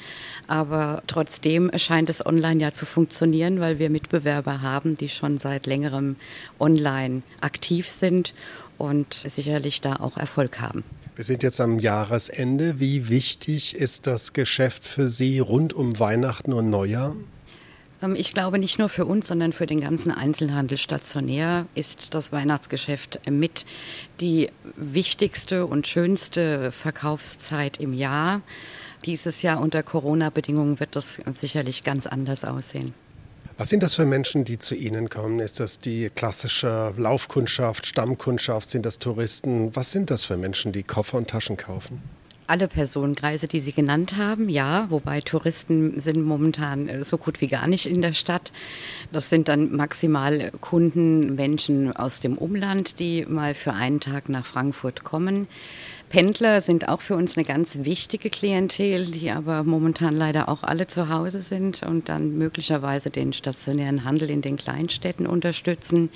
Aber 0.47 1.03
trotzdem 1.07 1.71
scheint 1.77 2.09
es 2.09 2.25
online 2.25 2.63
ja 2.63 2.73
zu 2.73 2.87
funktionieren, 2.87 3.59
weil 3.59 3.79
wir 3.79 3.91
Mitbewerber 3.91 4.63
haben, 4.63 4.97
die 4.97 5.09
schon 5.09 5.39
seit 5.39 5.67
längerem 5.67 6.17
online 6.61 7.23
aktiv 7.41 7.89
sind 7.89 8.35
und 8.79 9.15
sicherlich 9.15 9.81
da 9.81 9.97
auch 9.97 10.17
Erfolg 10.17 10.61
haben. 10.61 10.85
Wir 11.17 11.25
sind 11.25 11.43
jetzt 11.43 11.61
am 11.63 11.79
Jahresende. 11.79 12.79
Wie 12.79 13.09
wichtig 13.09 13.75
ist 13.75 14.07
das 14.07 14.35
Geschäft 14.35 14.85
für 14.85 15.09
Sie 15.09 15.39
rund 15.39 15.73
um 15.73 15.99
Weihnachten 15.99 16.53
und 16.53 16.69
Neujahr? 16.69 17.17
Ähm, 18.07 18.15
ich 18.15 18.33
glaube, 18.33 18.59
nicht 18.59 18.79
nur 18.79 18.89
für 18.89 19.05
uns, 19.05 19.29
sondern 19.29 19.53
für 19.53 19.67
den 19.67 19.81
ganzen 19.81 20.11
Einzelhandel 20.11 20.79
stationär 20.79 21.67
ist 21.75 22.15
das 22.15 22.33
Weihnachtsgeschäft 22.33 23.21
mit 23.29 23.67
die 24.21 24.51
wichtigste 24.77 25.67
und 25.67 25.87
schönste 25.87 26.73
Verkaufszeit 26.73 27.79
im 27.79 27.93
Jahr. 27.93 28.43
Dieses 29.05 29.43
Jahr 29.43 29.61
unter 29.61 29.83
Corona-Bedingungen 29.83 30.81
wird 30.81 30.97
das 30.97 31.19
sicherlich 31.35 31.85
ganz 31.85 32.07
anders 32.07 32.45
aussehen. 32.45 32.93
Was 33.59 33.71
sind 33.71 33.83
das 33.83 33.95
für 33.95 34.05
Menschen, 34.05 34.45
die 34.45 34.59
zu 34.59 34.75
Ihnen 34.75 35.09
kommen? 35.09 35.39
Ist 35.39 35.61
das 35.61 35.79
die 35.79 36.11
klassische 36.15 36.93
Laufkundschaft, 36.99 37.87
Stammkundschaft? 37.87 38.69
Sind 38.69 38.85
das 38.85 38.99
Touristen? 38.99 39.75
Was 39.75 39.93
sind 39.93 40.11
das 40.11 40.25
für 40.25 40.37
Menschen, 40.37 40.73
die 40.73 40.83
Koffer 40.83 41.17
und 41.17 41.31
Taschen 41.31 41.57
kaufen? 41.57 42.03
Alle 42.47 42.69
Personenkreise, 42.69 43.49
die 43.49 43.61
Sie 43.61 43.73
genannt 43.73 44.17
haben, 44.17 44.49
ja, 44.49 44.87
wobei 44.91 45.21
Touristen 45.21 46.01
sind 46.01 46.23
momentan 46.23 46.89
äh, 46.89 47.05
so 47.05 47.19
gut 47.19 47.41
wie 47.41 47.47
gar 47.47 47.67
nicht 47.67 47.87
in 47.87 48.03
der 48.03 48.13
Stadt. 48.13 48.53
Das 49.13 49.29
sind 49.29 49.49
dann 49.49 49.75
maximal 49.75 50.51
Kunden, 50.61 51.35
Menschen 51.35 51.95
aus 51.95 52.21
dem 52.21 52.39
Umland, 52.39 52.99
die 52.99 53.27
mal 53.27 53.55
für 53.55 53.73
einen 53.73 54.01
Tag 54.01 54.29
nach 54.29 54.47
Frankfurt 54.47 55.05
kommen. 55.05 55.49
Pendler 56.09 56.61
sind 56.61 56.89
auch 56.89 57.01
für 57.01 57.17
uns 57.17 57.37
eine 57.37 57.45
ganz 57.45 57.79
wichtige 57.83 58.31
Klientel, 58.31 59.07
die 59.07 59.31
aber 59.33 59.65
momentan 59.65 60.15
leider 60.15 60.49
auch 60.49 60.63
alle 60.63 60.87
zu 60.87 61.09
Hause 61.09 61.41
sind 61.41 61.83
und 61.83 62.09
dann 62.09 62.39
möglicherweise 62.39 63.11
den 63.11 63.33
stationären 63.33 64.05
Handel 64.05 64.31
in 64.31 64.41
den 64.41 64.57
Kleinstädten 64.57 65.27
unterstützen. 65.27 66.11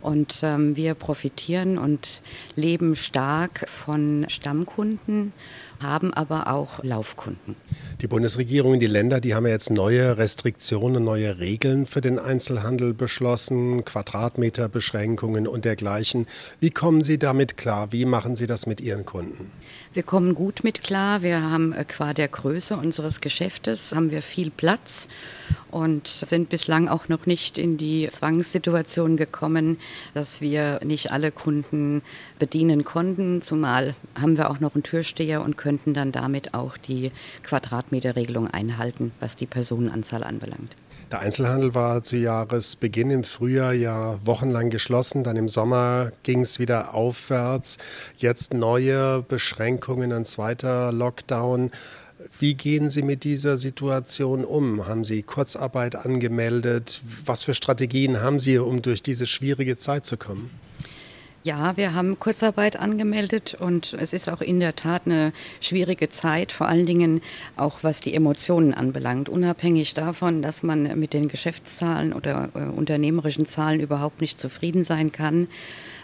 Und 0.00 0.38
ähm, 0.42 0.76
wir 0.76 0.94
profitieren 0.94 1.78
und 1.78 2.22
leben 2.54 2.96
stark 2.96 3.68
von 3.68 4.24
Stammkunden 4.28 5.32
haben 5.80 6.12
aber 6.14 6.52
auch 6.52 6.82
Laufkunden. 6.82 7.56
Die 8.00 8.06
Bundesregierung 8.06 8.72
und 8.72 8.80
die 8.80 8.86
Länder, 8.86 9.20
die 9.20 9.34
haben 9.34 9.46
ja 9.46 9.52
jetzt 9.52 9.70
neue 9.70 10.18
Restriktionen, 10.18 11.02
neue 11.02 11.38
Regeln 11.38 11.86
für 11.86 12.00
den 12.00 12.18
Einzelhandel 12.18 12.94
beschlossen, 12.94 13.84
Quadratmeterbeschränkungen 13.84 15.46
und 15.46 15.64
dergleichen. 15.64 16.26
Wie 16.60 16.70
kommen 16.70 17.02
Sie 17.02 17.18
damit 17.18 17.56
klar? 17.56 17.92
Wie 17.92 18.04
machen 18.04 18.36
Sie 18.36 18.46
das 18.46 18.66
mit 18.66 18.80
Ihren 18.80 19.06
Kunden? 19.06 19.50
Wir 19.94 20.02
kommen 20.02 20.34
gut 20.34 20.62
mit 20.62 20.82
klar. 20.82 21.22
Wir 21.22 21.42
haben 21.42 21.72
äh, 21.72 21.84
qua 21.84 22.12
der 22.12 22.28
Größe 22.28 22.76
unseres 22.76 23.22
Geschäftes 23.22 23.94
haben 23.94 24.10
wir 24.10 24.20
viel 24.20 24.50
Platz 24.50 25.08
und 25.70 26.06
sind 26.06 26.48
bislang 26.48 26.88
auch 26.88 27.08
noch 27.08 27.26
nicht 27.26 27.58
in 27.58 27.76
die 27.76 28.08
Zwangssituation 28.10 29.16
gekommen, 29.16 29.78
dass 30.14 30.40
wir 30.40 30.80
nicht 30.84 31.12
alle 31.12 31.32
Kunden 31.32 32.02
bedienen 32.38 32.84
konnten. 32.84 33.42
Zumal 33.42 33.94
haben 34.14 34.36
wir 34.36 34.50
auch 34.50 34.60
noch 34.60 34.74
einen 34.74 34.82
Türsteher 34.82 35.42
und 35.42 35.56
könnten 35.66 35.94
dann 35.94 36.12
damit 36.12 36.54
auch 36.54 36.76
die 36.76 37.10
Quadratmeterregelung 37.42 38.46
einhalten, 38.46 39.10
was 39.18 39.34
die 39.34 39.46
Personenanzahl 39.46 40.22
anbelangt. 40.22 40.76
Der 41.10 41.18
Einzelhandel 41.18 41.74
war 41.74 42.04
zu 42.04 42.16
Jahresbeginn 42.16 43.10
im 43.10 43.24
Frühjahr 43.24 43.72
ja 43.72 44.24
wochenlang 44.24 44.70
geschlossen, 44.70 45.24
dann 45.24 45.34
im 45.34 45.48
Sommer 45.48 46.12
ging 46.22 46.42
es 46.42 46.60
wieder 46.60 46.94
aufwärts. 46.94 47.78
Jetzt 48.16 48.54
neue 48.54 49.22
Beschränkungen, 49.22 50.12
ein 50.12 50.24
zweiter 50.24 50.92
Lockdown. 50.92 51.72
Wie 52.38 52.54
gehen 52.54 52.88
Sie 52.88 53.02
mit 53.02 53.24
dieser 53.24 53.56
Situation 53.56 54.44
um? 54.44 54.86
Haben 54.86 55.02
Sie 55.02 55.24
Kurzarbeit 55.24 55.96
angemeldet? 55.96 57.02
Was 57.24 57.42
für 57.42 57.54
Strategien 57.54 58.20
haben 58.20 58.38
Sie, 58.38 58.58
um 58.58 58.82
durch 58.82 59.02
diese 59.02 59.26
schwierige 59.26 59.76
Zeit 59.76 60.06
zu 60.06 60.16
kommen? 60.16 60.48
Ja, 61.46 61.76
wir 61.76 61.94
haben 61.94 62.18
Kurzarbeit 62.18 62.74
angemeldet 62.74 63.54
und 63.54 63.92
es 64.00 64.12
ist 64.12 64.28
auch 64.28 64.40
in 64.40 64.58
der 64.58 64.74
Tat 64.74 65.02
eine 65.04 65.32
schwierige 65.60 66.08
Zeit, 66.08 66.50
vor 66.50 66.66
allen 66.66 66.86
Dingen 66.86 67.20
auch 67.54 67.84
was 67.84 68.00
die 68.00 68.14
Emotionen 68.14 68.74
anbelangt. 68.74 69.28
Unabhängig 69.28 69.94
davon, 69.94 70.42
dass 70.42 70.64
man 70.64 70.98
mit 70.98 71.12
den 71.12 71.28
Geschäftszahlen 71.28 72.12
oder 72.12 72.48
äh, 72.56 72.64
unternehmerischen 72.64 73.46
Zahlen 73.46 73.78
überhaupt 73.78 74.22
nicht 74.22 74.40
zufrieden 74.40 74.82
sein 74.82 75.12
kann, 75.12 75.46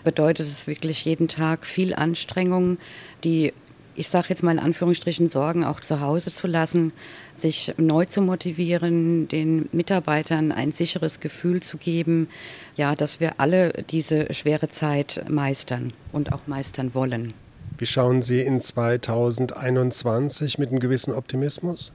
bedeutet 0.05 0.47
es 0.47 0.69
wirklich 0.69 1.05
jeden 1.05 1.27
Tag 1.27 1.67
viel 1.67 1.93
Anstrengung, 1.93 2.79
die 3.25 3.53
ich 3.95 4.09
sage 4.09 4.27
jetzt 4.31 4.43
mal 4.43 4.53
in 4.53 4.59
Anführungsstrichen, 4.59 5.29
Sorgen 5.29 5.65
auch 5.65 5.81
zu 5.81 6.01
Hause 6.01 6.33
zu 6.33 6.47
lassen, 6.47 6.93
sich 7.37 7.75
neu 7.77 8.07
zu 8.07 8.23
motivieren, 8.23 9.29
den 9.29 9.69
Mitarbeitern 9.73 10.53
ein 10.53 10.73
sicheres 10.73 11.21
Gefühl 11.21 11.63
zu 11.63 11.77
geben, 11.77 12.29
ja, 12.77 12.95
dass 12.95 13.21
wir 13.21 13.35
alle 13.39 13.85
diese 13.91 14.33
schwere 14.33 14.69
Zeit 14.71 15.25
meistern 15.29 15.93
und 16.13 16.33
auch 16.33 16.47
meistern 16.47 16.95
wollen. 16.95 17.33
Wie 17.79 17.87
schauen 17.87 18.23
Sie 18.23 18.41
in 18.41 18.61
2021 18.61 20.59
mit 20.59 20.71
einem 20.71 20.81
gewissen 20.81 21.13
Optimismus? 21.15 21.93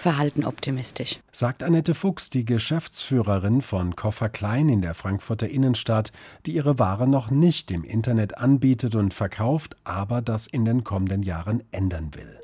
Verhalten 0.00 0.44
optimistisch. 0.44 1.20
Sagt 1.30 1.62
Annette 1.62 1.94
Fuchs, 1.94 2.30
die 2.30 2.44
Geschäftsführerin 2.44 3.60
von 3.60 3.94
Koffer 3.94 4.28
Klein 4.28 4.68
in 4.68 4.82
der 4.82 4.94
Frankfurter 4.94 5.48
Innenstadt, 5.48 6.12
die 6.46 6.52
ihre 6.52 6.78
Ware 6.78 7.06
noch 7.06 7.30
nicht 7.30 7.70
im 7.70 7.84
Internet 7.84 8.38
anbietet 8.38 8.94
und 8.94 9.14
verkauft, 9.14 9.76
aber 9.84 10.22
das 10.22 10.46
in 10.46 10.64
den 10.64 10.82
kommenden 10.84 11.22
Jahren 11.22 11.62
ändern 11.70 12.10
will. 12.14 12.38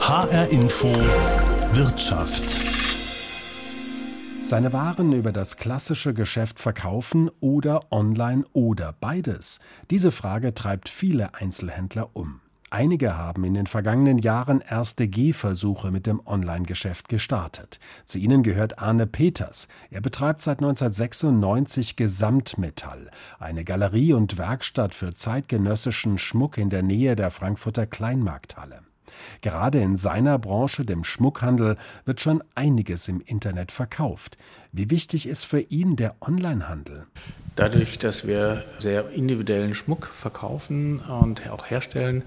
HR 0.00 0.48
Info 0.48 0.88
Wirtschaft. 1.72 2.58
Seine 4.42 4.72
Waren 4.72 5.12
über 5.12 5.32
das 5.32 5.58
klassische 5.58 6.14
Geschäft 6.14 6.58
verkaufen 6.58 7.30
oder 7.40 7.92
online 7.92 8.44
oder 8.52 8.94
beides? 8.98 9.60
Diese 9.90 10.10
Frage 10.10 10.54
treibt 10.54 10.88
viele 10.88 11.34
Einzelhändler 11.34 12.10
um. 12.14 12.40
Einige 12.72 13.18
haben 13.18 13.42
in 13.42 13.54
den 13.54 13.66
vergangenen 13.66 14.18
Jahren 14.18 14.60
erste 14.60 15.08
Gehversuche 15.08 15.90
mit 15.90 16.06
dem 16.06 16.24
Online-Geschäft 16.24 17.08
gestartet. 17.08 17.80
Zu 18.04 18.18
ihnen 18.18 18.44
gehört 18.44 18.78
Arne 18.78 19.08
Peters. 19.08 19.66
Er 19.90 20.00
betreibt 20.00 20.40
seit 20.40 20.60
1996 20.60 21.96
Gesamtmetall, 21.96 23.10
eine 23.40 23.64
Galerie 23.64 24.12
und 24.12 24.38
Werkstatt 24.38 24.94
für 24.94 25.12
zeitgenössischen 25.12 26.16
Schmuck 26.16 26.58
in 26.58 26.70
der 26.70 26.84
Nähe 26.84 27.16
der 27.16 27.32
Frankfurter 27.32 27.86
Kleinmarkthalle. 27.86 28.82
Gerade 29.40 29.80
in 29.80 29.96
seiner 29.96 30.38
Branche, 30.38 30.84
dem 30.84 31.04
Schmuckhandel, 31.04 31.76
wird 32.04 32.20
schon 32.20 32.42
einiges 32.54 33.08
im 33.08 33.20
Internet 33.20 33.72
verkauft. 33.72 34.38
Wie 34.72 34.90
wichtig 34.90 35.26
ist 35.26 35.44
für 35.44 35.60
ihn 35.60 35.96
der 35.96 36.14
Onlinehandel? 36.20 37.06
Dadurch, 37.56 37.98
dass 37.98 38.26
wir 38.26 38.64
sehr 38.78 39.10
individuellen 39.10 39.74
Schmuck 39.74 40.06
verkaufen 40.06 41.00
und 41.00 41.50
auch 41.50 41.68
herstellen, 41.68 42.22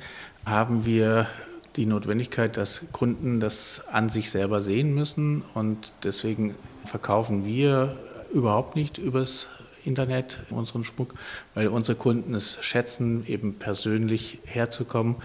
haben 0.46 0.86
wir 0.86 1.28
die 1.76 1.86
Notwendigkeit, 1.86 2.58
dass 2.58 2.82
Kunden 2.92 3.40
das 3.40 3.82
an 3.92 4.10
sich 4.10 4.30
selber 4.30 4.60
sehen 4.60 4.94
müssen 4.94 5.44
und 5.54 5.92
deswegen 6.04 6.56
verkaufen 6.86 7.46
wir 7.46 7.98
überhaupt 8.32 8.76
nicht 8.76 8.98
übers 8.98 9.48
Internet 9.86 10.38
unseren 10.50 10.84
Schmuck, 10.84 11.14
weil 11.56 11.68
unsere 11.68 11.98
Kunden 11.98 12.34
es 12.34 12.58
schätzen, 12.62 13.26
eben 13.28 13.56
persönlich 13.56 14.40
herzukommen. 14.46 15.16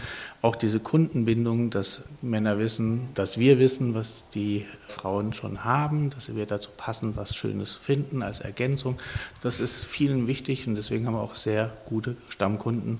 Auch 0.42 0.56
diese 0.56 0.80
Kundenbindung, 0.80 1.70
dass 1.70 2.02
Männer 2.22 2.58
wissen, 2.58 3.08
dass 3.14 3.38
wir 3.38 3.58
wissen, 3.58 3.94
was 3.94 4.28
die 4.30 4.66
Frauen 4.88 5.32
schon 5.32 5.64
haben, 5.64 6.10
dass 6.10 6.34
wir 6.34 6.46
dazu 6.46 6.70
passend 6.76 7.16
was 7.16 7.36
Schönes 7.36 7.76
finden 7.76 8.22
als 8.22 8.40
Ergänzung, 8.40 8.98
das 9.40 9.60
ist 9.60 9.84
vielen 9.84 10.26
wichtig 10.26 10.66
und 10.66 10.74
deswegen 10.74 11.06
haben 11.06 11.14
wir 11.14 11.22
auch 11.22 11.34
sehr 11.34 11.76
gute 11.86 12.16
Stammkunden, 12.28 12.98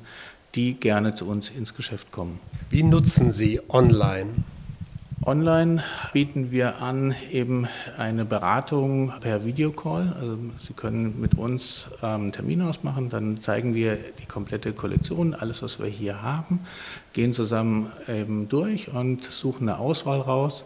die 0.59 0.75
gerne 0.75 1.15
zu 1.15 1.25
uns 1.29 1.51
ins 1.51 1.77
Geschäft 1.77 2.11
kommen. 2.11 2.41
Wie 2.69 2.83
nutzen 2.83 3.31
Sie 3.31 3.61
online? 3.69 4.31
Online 5.25 5.85
bieten 6.13 6.51
wir 6.51 6.83
an 6.83 7.15
eben 7.31 7.69
eine 7.97 8.25
Beratung 8.25 9.13
per 9.21 9.45
Videocall. 9.45 10.17
Also 10.21 10.37
Sie 10.67 10.73
können 10.73 11.21
mit 11.21 11.39
uns 11.39 11.87
ähm, 12.03 12.23
einen 12.23 12.33
Termin 12.33 12.63
ausmachen, 12.63 13.09
dann 13.09 13.41
zeigen 13.41 13.73
wir 13.73 13.99
die 14.19 14.27
komplette 14.27 14.73
Kollektion, 14.73 15.33
alles 15.33 15.63
was 15.63 15.79
wir 15.79 15.87
hier 15.87 16.23
haben, 16.23 16.59
gehen 17.13 17.33
zusammen 17.35 17.93
eben 18.09 18.49
durch 18.49 18.89
und 18.89 19.23
suchen 19.23 19.69
eine 19.69 19.79
Auswahl 19.79 20.21
raus. 20.21 20.65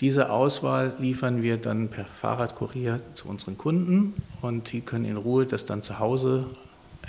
Diese 0.00 0.30
Auswahl 0.30 0.94
liefern 0.98 1.42
wir 1.42 1.58
dann 1.58 1.86
per 1.86 2.06
Fahrradkurier 2.06 2.98
zu 3.14 3.28
unseren 3.28 3.56
Kunden 3.56 4.14
und 4.42 4.72
die 4.72 4.80
können 4.80 5.04
in 5.04 5.16
Ruhe 5.16 5.46
das 5.46 5.64
dann 5.64 5.84
zu 5.84 6.00
Hause 6.00 6.46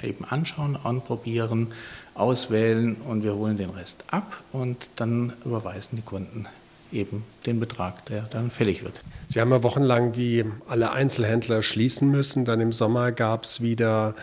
eben 0.04 0.26
anschauen, 0.26 0.78
anprobieren, 0.84 1.68
auswählen 2.16 2.96
und 3.08 3.24
wir 3.24 3.36
holen 3.36 3.58
den 3.58 3.70
Rest 3.70 4.04
ab 4.08 4.42
und 4.52 4.90
dann 4.96 5.34
überweisen 5.46 5.96
die 5.96 6.02
Kunden 6.02 6.48
eben 6.92 7.24
den 7.46 7.60
Betrag, 7.60 8.06
der 8.06 8.22
dann 8.32 8.52
fällig 8.52 8.84
wird. 8.84 9.00
Sie 9.28 9.40
haben 9.40 9.52
ja 9.52 9.64
wochenlang 9.64 10.16
wie 10.16 10.46
alle 10.68 10.92
Einzelhändler 10.92 11.62
schließen 11.62 12.10
müssen. 12.10 12.46
Dann 12.46 12.60
im 12.60 12.72
Sommer 12.72 13.12
gab 13.12 13.44
es 13.44 13.62
wieder 13.62 14.16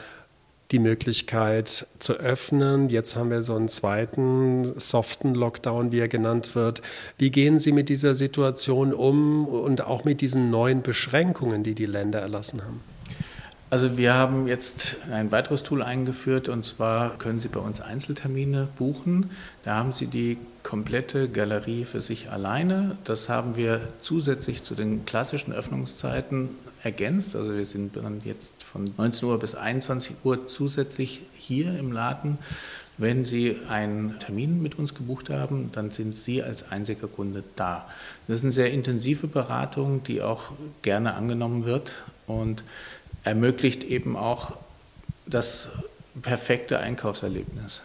die 0.72 0.78
Möglichkeit 0.80 1.86
zu 2.00 2.14
öffnen. 2.14 2.88
Jetzt 2.88 3.14
haben 3.14 3.30
wir 3.30 3.42
so 3.42 3.54
einen 3.54 3.68
zweiten 3.68 4.78
soften 4.80 5.34
Lockdown, 5.34 5.92
wie 5.92 6.00
er 6.00 6.08
genannt 6.08 6.54
wird. 6.54 6.82
Wie 7.18 7.30
gehen 7.30 7.60
Sie 7.60 7.70
mit 7.70 7.88
dieser 7.88 8.16
Situation 8.16 8.92
um 8.92 9.46
und 9.46 9.84
auch 9.84 10.04
mit 10.04 10.20
diesen 10.20 10.50
neuen 10.50 10.82
Beschränkungen, 10.82 11.62
die 11.62 11.74
die 11.74 11.86
Länder 11.86 12.20
erlassen 12.20 12.64
haben? 12.64 12.80
Also 13.68 13.96
wir 13.96 14.14
haben 14.14 14.46
jetzt 14.46 14.96
ein 15.10 15.32
weiteres 15.32 15.64
Tool 15.64 15.82
eingeführt 15.82 16.48
und 16.48 16.64
zwar 16.64 17.18
können 17.18 17.40
Sie 17.40 17.48
bei 17.48 17.58
uns 17.58 17.80
Einzeltermine 17.80 18.68
buchen. 18.78 19.30
Da 19.64 19.74
haben 19.74 19.92
Sie 19.92 20.06
die 20.06 20.38
komplette 20.62 21.28
Galerie 21.28 21.84
für 21.84 22.00
sich 22.00 22.30
alleine. 22.30 22.96
Das 23.02 23.28
haben 23.28 23.56
wir 23.56 23.80
zusätzlich 24.02 24.62
zu 24.62 24.76
den 24.76 25.04
klassischen 25.04 25.52
Öffnungszeiten 25.52 26.50
ergänzt. 26.84 27.34
Also 27.34 27.56
wir 27.56 27.64
sind 27.64 27.96
dann 27.96 28.20
jetzt 28.24 28.52
von 28.62 28.94
19 28.96 29.28
Uhr 29.28 29.38
bis 29.40 29.56
21 29.56 30.14
Uhr 30.22 30.46
zusätzlich 30.46 31.22
hier 31.34 31.76
im 31.76 31.90
Laden. 31.90 32.38
Wenn 32.98 33.24
Sie 33.24 33.56
einen 33.68 34.18
Termin 34.20 34.62
mit 34.62 34.78
uns 34.78 34.94
gebucht 34.94 35.28
haben, 35.28 35.70
dann 35.72 35.90
sind 35.90 36.16
Sie 36.16 36.42
als 36.42 36.70
einziger 36.70 37.08
Kunde 37.08 37.42
da. 37.56 37.86
Das 38.28 38.38
ist 38.38 38.44
eine 38.44 38.52
sehr 38.52 38.72
intensive 38.72 39.26
Beratung, 39.26 40.04
die 40.04 40.22
auch 40.22 40.52
gerne 40.82 41.14
angenommen 41.14 41.64
wird 41.64 41.92
und 42.26 42.64
ermöglicht 43.26 43.84
eben 43.84 44.16
auch 44.16 44.52
das 45.26 45.68
perfekte 46.22 46.78
Einkaufserlebnis. 46.78 47.82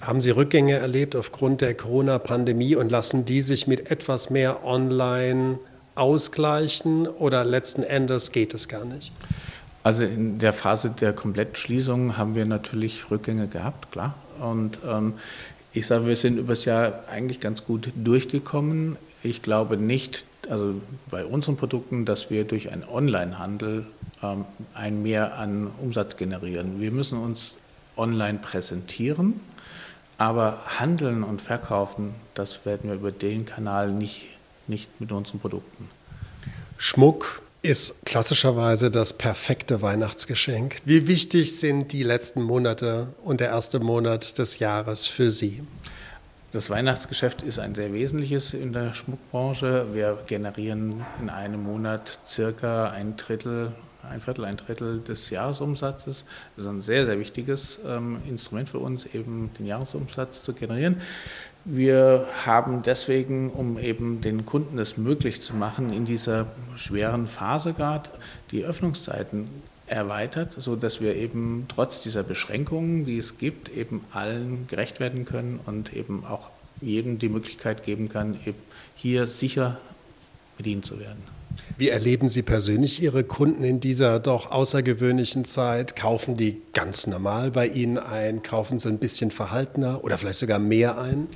Haben 0.00 0.20
Sie 0.20 0.30
Rückgänge 0.30 0.76
erlebt 0.76 1.16
aufgrund 1.16 1.60
der 1.60 1.74
Corona-Pandemie 1.74 2.76
und 2.76 2.90
lassen 2.90 3.24
die 3.24 3.42
sich 3.42 3.66
mit 3.66 3.90
etwas 3.90 4.30
mehr 4.30 4.64
Online 4.64 5.58
ausgleichen 5.96 7.08
oder 7.08 7.44
letzten 7.44 7.82
Endes 7.82 8.30
geht 8.30 8.54
es 8.54 8.68
gar 8.68 8.84
nicht? 8.84 9.12
Also 9.82 10.04
in 10.04 10.38
der 10.38 10.52
Phase 10.52 10.90
der 10.90 11.12
Komplettschließung 11.12 12.16
haben 12.16 12.36
wir 12.36 12.44
natürlich 12.44 13.10
Rückgänge 13.10 13.48
gehabt, 13.48 13.90
klar. 13.90 14.14
Und 14.38 14.78
ähm, 14.88 15.14
ich 15.72 15.86
sage, 15.86 16.06
wir 16.06 16.16
sind 16.16 16.38
übers 16.38 16.64
Jahr 16.64 17.04
eigentlich 17.10 17.40
ganz 17.40 17.64
gut 17.64 17.90
durchgekommen. 17.96 18.96
Ich 19.24 19.42
glaube 19.42 19.76
nicht, 19.76 20.24
also 20.48 20.74
bei 21.10 21.24
unseren 21.24 21.56
Produkten, 21.56 22.04
dass 22.04 22.30
wir 22.30 22.44
durch 22.44 22.70
einen 22.70 22.84
Onlinehandel 22.84 23.84
ein 24.74 25.02
Mehr 25.02 25.36
an 25.38 25.70
Umsatz 25.80 26.16
generieren. 26.16 26.80
Wir 26.80 26.90
müssen 26.90 27.18
uns 27.18 27.52
online 27.96 28.38
präsentieren, 28.38 29.40
aber 30.16 30.62
handeln 30.78 31.22
und 31.22 31.42
verkaufen, 31.42 32.14
das 32.34 32.64
werden 32.64 32.90
wir 32.90 32.96
über 32.96 33.12
den 33.12 33.46
Kanal 33.46 33.92
nicht, 33.92 34.26
nicht 34.66 35.00
mit 35.00 35.12
unseren 35.12 35.40
Produkten. 35.40 35.88
Schmuck 36.76 37.42
ist 37.62 38.06
klassischerweise 38.06 38.90
das 38.90 39.12
perfekte 39.12 39.82
Weihnachtsgeschenk. 39.82 40.76
Wie 40.84 41.06
wichtig 41.08 41.58
sind 41.58 41.92
die 41.92 42.04
letzten 42.04 42.42
Monate 42.42 43.08
und 43.24 43.40
der 43.40 43.48
erste 43.48 43.80
Monat 43.80 44.38
des 44.38 44.58
Jahres 44.58 45.06
für 45.06 45.30
Sie? 45.30 45.62
Das 46.52 46.70
Weihnachtsgeschäft 46.70 47.42
ist 47.42 47.58
ein 47.58 47.74
sehr 47.74 47.92
wesentliches 47.92 48.54
in 48.54 48.72
der 48.72 48.94
Schmuckbranche. 48.94 49.88
Wir 49.92 50.18
generieren 50.26 51.04
in 51.20 51.28
einem 51.28 51.62
Monat 51.64 52.18
circa 52.26 52.90
ein 52.90 53.16
Drittel 53.16 53.72
ein 54.08 54.20
Viertel, 54.20 54.44
ein 54.44 54.56
Drittel 54.56 55.00
des 55.00 55.30
Jahresumsatzes. 55.30 56.24
Das 56.56 56.64
ist 56.64 56.70
ein 56.70 56.82
sehr, 56.82 57.06
sehr 57.06 57.18
wichtiges 57.18 57.78
ähm, 57.86 58.18
Instrument 58.28 58.68
für 58.68 58.78
uns, 58.78 59.06
eben 59.06 59.50
den 59.58 59.66
Jahresumsatz 59.66 60.42
zu 60.42 60.52
generieren. 60.52 61.00
Wir 61.64 62.26
haben 62.46 62.82
deswegen, 62.82 63.50
um 63.50 63.78
eben 63.78 64.20
den 64.20 64.46
Kunden 64.46 64.78
es 64.78 64.96
möglich 64.96 65.42
zu 65.42 65.54
machen, 65.54 65.92
in 65.92 66.04
dieser 66.04 66.46
schweren 66.76 67.28
Phase 67.28 67.74
gerade 67.74 68.08
die 68.50 68.64
Öffnungszeiten 68.64 69.48
erweitert, 69.86 70.54
sodass 70.56 71.00
wir 71.00 71.16
eben 71.16 71.66
trotz 71.68 72.02
dieser 72.02 72.22
Beschränkungen, 72.22 73.04
die 73.04 73.18
es 73.18 73.38
gibt, 73.38 73.68
eben 73.68 74.04
allen 74.12 74.66
gerecht 74.66 75.00
werden 75.00 75.24
können 75.24 75.60
und 75.66 75.92
eben 75.92 76.24
auch 76.24 76.48
jedem 76.80 77.18
die 77.18 77.28
Möglichkeit 77.28 77.84
geben 77.84 78.08
kann, 78.08 78.38
eben 78.46 78.58
hier 78.94 79.26
sicher 79.26 79.78
bedient 80.56 80.84
zu 80.84 80.98
werden. 81.00 81.37
Wie 81.76 81.90
erleben 81.90 82.28
Sie 82.28 82.42
persönlich 82.42 83.02
Ihre 83.02 83.22
Kunden 83.22 83.62
in 83.62 83.78
dieser 83.78 84.18
doch 84.18 84.50
außergewöhnlichen 84.50 85.44
Zeit? 85.44 85.94
Kaufen 85.94 86.36
die 86.36 86.60
ganz 86.72 87.06
normal 87.06 87.50
bei 87.50 87.68
Ihnen 87.68 87.98
ein? 87.98 88.42
Kaufen 88.42 88.78
sie 88.78 88.88
ein 88.88 88.98
bisschen 88.98 89.30
verhaltener 89.30 90.02
oder 90.02 90.18
vielleicht 90.18 90.40
sogar 90.40 90.58
mehr 90.58 90.98
ein? 90.98 91.28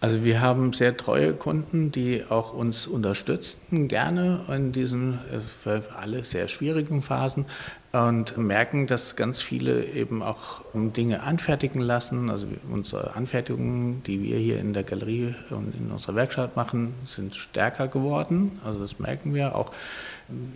Also 0.00 0.22
wir 0.22 0.40
haben 0.40 0.72
sehr 0.72 0.96
treue 0.96 1.34
Kunden, 1.34 1.90
die 1.90 2.22
auch 2.28 2.52
uns 2.52 2.86
unterstützen, 2.86 3.88
gerne 3.88 4.40
in 4.48 4.70
diesen 4.70 5.14
äh, 5.14 5.40
für 5.40 5.82
alle 5.96 6.22
sehr 6.22 6.46
schwierigen 6.46 7.02
Phasen 7.02 7.46
und 7.90 8.36
merken, 8.36 8.86
dass 8.86 9.16
ganz 9.16 9.40
viele 9.40 9.84
eben 9.84 10.22
auch 10.22 10.60
Dinge 10.74 11.22
anfertigen 11.22 11.80
lassen. 11.80 12.30
Also 12.30 12.46
unsere 12.70 13.16
Anfertigungen, 13.16 14.02
die 14.04 14.22
wir 14.22 14.36
hier 14.36 14.60
in 14.60 14.72
der 14.72 14.84
Galerie 14.84 15.34
und 15.50 15.74
in 15.74 15.90
unserer 15.90 16.14
Werkstatt 16.14 16.54
machen, 16.54 16.94
sind 17.04 17.34
stärker 17.34 17.88
geworden. 17.88 18.60
Also 18.64 18.80
das 18.80 18.98
merken 19.00 19.34
wir 19.34 19.56
auch. 19.56 19.72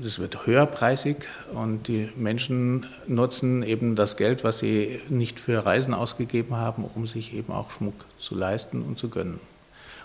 Es 0.05 0.19
wird 0.19 0.47
höherpreisig 0.47 1.17
und 1.55 1.89
die 1.89 2.11
Menschen 2.17 2.87
nutzen 3.07 3.63
eben 3.63 3.97
das 3.97 4.19
Geld, 4.19 4.45
was 4.45 4.59
sie 4.59 5.01
nicht 5.09 5.41
für 5.41 5.65
Reisen 5.65 5.95
ausgegeben 5.95 6.57
haben, 6.57 6.85
um 6.95 7.07
sich 7.07 7.33
eben 7.33 7.55
auch 7.55 7.71
Schmuck 7.71 8.05
zu 8.19 8.35
leisten 8.35 8.83
und 8.83 8.99
zu 8.99 9.09
gönnen. 9.09 9.41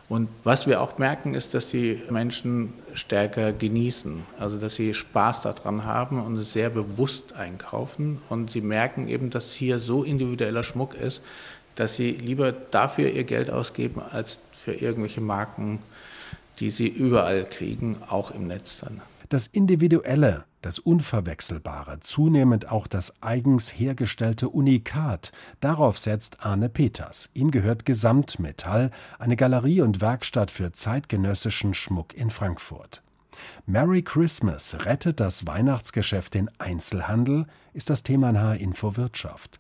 Und 0.08 0.30
was 0.46 0.68
wir 0.68 0.80
auch 0.80 0.98
merken, 1.00 1.34
ist, 1.34 1.54
dass 1.54 1.68
die 1.68 2.02
Menschen 2.10 2.72
stärker 2.94 3.52
genießen, 3.52 4.24
also 4.40 4.58
dass 4.58 4.76
sie 4.76 4.94
Spaß 4.94 5.42
daran 5.42 5.84
haben 5.84 6.24
und 6.24 6.38
es 6.38 6.54
sehr 6.54 6.70
bewusst 6.70 7.34
einkaufen. 7.34 8.22
Und 8.30 8.52
sie 8.52 8.62
merken 8.62 9.10
eben, 9.10 9.32
dass 9.32 9.52
hier 9.52 9.80
so 9.80 10.06
individueller 10.06 10.64
Schmuck 10.64 10.96
ist, 10.96 11.22
dass 11.76 11.96
sie 11.96 12.12
lieber 12.12 12.54
dafür 12.54 13.10
ihr 13.10 13.26
Geld 13.26 13.52
ausgeben, 13.52 14.02
als 14.12 14.40
für 14.58 14.74
irgendwelche 14.74 15.20
Marken, 15.20 15.80
die 16.60 16.70
sie 16.70 16.88
überall 16.88 17.44
kriegen, 17.44 17.98
auch 18.08 18.32
im 18.32 18.48
Netz 18.48 18.80
dann. 18.80 19.02
Das 19.30 19.48
Individuelle 19.48 20.46
das 20.62 20.80
Unverwechselbare, 20.80 22.02
zunehmend 22.02 22.70
auch 22.70 22.88
das 22.88 23.22
eigens 23.22 23.70
hergestellte 23.70 24.50
Unikat. 24.50 25.32
Darauf 25.60 25.98
setzt 25.98 26.46
Arne 26.46 26.68
Peters. 26.68 27.30
Ihm 27.34 27.52
gehört 27.52 27.86
Gesamtmetall, 27.86 28.92
eine 29.18 29.38
Galerie 29.38 29.82
und 29.82 30.02
Werkstatt 30.02 30.52
für 30.52 30.74
zeitgenössischen 30.74 31.74
Schmuck 31.74 32.14
in 32.16 32.30
Frankfurt. 32.30 33.02
Merry 33.66 34.02
Christmas 34.02 34.76
rettet 34.86 35.20
das 35.20 35.46
Weihnachtsgeschäft 35.46 36.34
den 36.34 36.50
Einzelhandel, 36.58 37.46
ist 37.74 37.90
das 37.90 38.04
Thema 38.04 38.32
in 38.32 38.42
H-Info 38.42 38.98
Wirtschaft. 38.98 39.60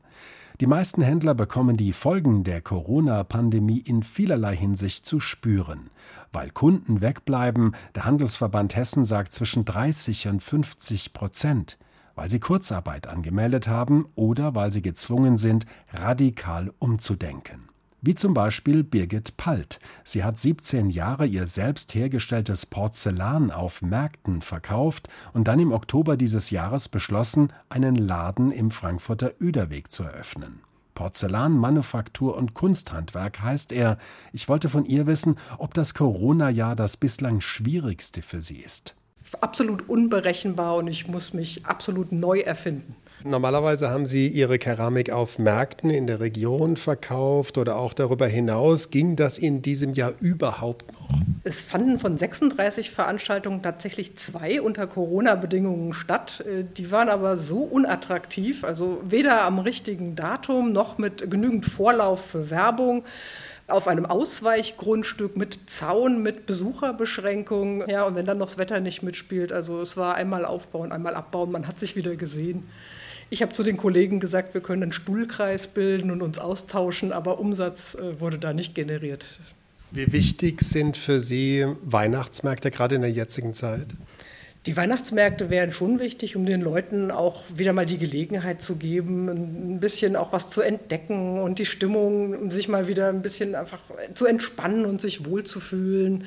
Die 0.59 0.65
meisten 0.65 1.03
Händler 1.03 1.35
bekommen 1.35 1.77
die 1.77 1.93
Folgen 1.93 2.43
der 2.43 2.61
Corona-Pandemie 2.61 3.77
in 3.77 4.01
vielerlei 4.01 4.55
Hinsicht 4.55 5.05
zu 5.05 5.19
spüren. 5.19 5.91
Weil 6.31 6.49
Kunden 6.49 6.99
wegbleiben, 6.99 7.75
der 7.93 8.05
Handelsverband 8.05 8.75
Hessen 8.75 9.05
sagt 9.05 9.33
zwischen 9.33 9.65
30 9.65 10.29
und 10.29 10.41
50 10.41 11.13
Prozent, 11.13 11.77
weil 12.15 12.31
sie 12.31 12.39
Kurzarbeit 12.39 13.05
angemeldet 13.05 13.67
haben 13.67 14.07
oder 14.15 14.55
weil 14.55 14.71
sie 14.71 14.81
gezwungen 14.81 15.37
sind, 15.37 15.67
radikal 15.93 16.73
umzudenken. 16.79 17.69
Wie 17.99 18.13
zum 18.13 18.35
Beispiel 18.35 18.83
Birgit 18.83 19.37
Palt. 19.37 19.79
Sie 20.03 20.23
hat 20.23 20.37
17 20.37 20.91
Jahre 20.91 21.25
ihr 21.25 21.47
selbst 21.47 21.95
hergestelltes 21.95 22.67
Porzellan 22.67 23.49
auf 23.49 23.81
Märkten 23.81 24.43
verkauft 24.43 25.09
und 25.33 25.47
dann 25.47 25.59
im 25.59 25.71
Oktober 25.71 26.15
dieses 26.15 26.51
Jahres 26.51 26.89
beschlossen, 26.89 27.51
einen 27.69 27.95
Laden 27.95 28.51
im 28.51 28.69
Frankfurter 28.69 29.31
Öderweg 29.41 29.91
zu 29.91 30.03
eröffnen. 30.03 30.61
Porzellan, 30.93 31.57
Manufaktur 31.57 32.35
und 32.37 32.53
Kunsthandwerk 32.53 33.41
heißt 33.41 33.71
er. 33.71 33.97
Ich 34.31 34.47
wollte 34.47 34.69
von 34.69 34.85
ihr 34.85 35.07
wissen, 35.07 35.37
ob 35.57 35.73
das 35.73 35.93
Corona-Jahr 35.93 36.75
das 36.75 36.97
bislang 36.97 37.41
schwierigste 37.41 38.21
für 38.21 38.41
sie 38.41 38.57
ist. 38.57 38.95
Absolut 39.41 39.89
unberechenbar 39.89 40.75
und 40.75 40.87
ich 40.87 41.07
muss 41.07 41.33
mich 41.33 41.65
absolut 41.65 42.11
neu 42.11 42.39
erfinden. 42.39 42.95
Normalerweise 43.23 43.89
haben 43.89 44.05
Sie 44.05 44.27
Ihre 44.27 44.59
Keramik 44.59 45.11
auf 45.11 45.39
Märkten 45.39 45.89
in 45.89 46.05
der 46.05 46.19
Region 46.19 46.77
verkauft 46.77 47.57
oder 47.57 47.77
auch 47.77 47.93
darüber 47.93 48.27
hinaus. 48.27 48.91
Ging 48.91 49.15
das 49.15 49.37
in 49.37 49.61
diesem 49.61 49.93
Jahr 49.93 50.13
überhaupt 50.19 50.93
noch? 50.93 51.09
Es 51.43 51.61
fanden 51.61 51.97
von 51.97 52.17
36 52.17 52.91
Veranstaltungen 52.91 53.63
tatsächlich 53.63 54.17
zwei 54.17 54.61
unter 54.61 54.85
Corona-Bedingungen 54.85 55.93
statt. 55.93 56.43
Äh, 56.45 56.63
die 56.77 56.91
waren 56.91 57.09
aber 57.09 57.37
so 57.37 57.59
unattraktiv, 57.59 58.63
also 58.63 59.01
weder 59.03 59.43
am 59.43 59.59
richtigen 59.59 60.15
Datum 60.15 60.71
noch 60.71 60.97
mit 60.97 61.31
genügend 61.31 61.65
Vorlauf 61.65 62.23
für 62.25 62.49
Werbung 62.51 63.03
auf 63.67 63.87
einem 63.87 64.05
Ausweichgrundstück 64.05 65.35
mit 65.35 65.69
Zaun, 65.69 66.21
mit 66.21 66.45
Besucherbeschränkungen. 66.45 67.89
Ja, 67.89 68.03
und 68.05 68.15
wenn 68.15 68.25
dann 68.25 68.37
noch 68.37 68.47
das 68.47 68.57
Wetter 68.57 68.79
nicht 68.79 69.03
mitspielt, 69.03 69.51
also 69.51 69.81
es 69.81 69.97
war 69.97 70.15
einmal 70.15 70.45
aufbauen, 70.45 70.91
einmal 70.91 71.15
abbauen, 71.15 71.51
man 71.51 71.67
hat 71.67 71.79
sich 71.79 71.95
wieder 71.95 72.15
gesehen. 72.15 72.69
Ich 73.29 73.41
habe 73.41 73.51
zu 73.51 73.63
den 73.63 73.77
Kollegen 73.77 74.19
gesagt, 74.19 74.53
wir 74.53 74.61
können 74.61 74.83
einen 74.83 74.91
Stuhlkreis 74.93 75.67
bilden 75.67 76.11
und 76.11 76.21
uns 76.21 76.39
austauschen, 76.39 77.11
aber 77.11 77.39
Umsatz 77.39 77.95
äh, 77.95 78.19
wurde 78.21 78.37
da 78.37 78.53
nicht 78.53 78.73
generiert. 78.73 79.39
Wie 79.91 80.11
wichtig 80.11 80.61
sind 80.61 80.97
für 80.97 81.19
Sie 81.19 81.65
Weihnachtsmärkte 81.83 82.71
gerade 82.71 82.95
in 82.95 83.01
der 83.01 83.11
jetzigen 83.11 83.53
Zeit? 83.53 83.87
Die 84.65 84.75
Weihnachtsmärkte 84.75 85.49
wären 85.49 85.71
schon 85.71 85.99
wichtig, 85.99 86.35
um 86.35 86.45
den 86.45 86.59
Leuten 86.59 87.09
auch 87.09 87.43
wieder 87.55 87.71
mal 87.71 87.85
die 87.85 87.97
Gelegenheit 87.97 88.61
zu 88.61 88.75
geben, 88.75 89.29
ein 89.29 89.79
bisschen 89.79 90.17
auch 90.17 90.33
was 90.33 90.49
zu 90.49 90.61
entdecken 90.61 91.39
und 91.39 91.59
die 91.59 91.65
Stimmung, 91.65 92.49
sich 92.49 92.67
mal 92.67 92.89
wieder 92.89 93.07
ein 93.07 93.21
bisschen 93.21 93.55
einfach 93.55 93.79
zu 94.13 94.25
entspannen 94.25 94.85
und 94.85 95.01
sich 95.01 95.25
wohlzufühlen. 95.25 96.25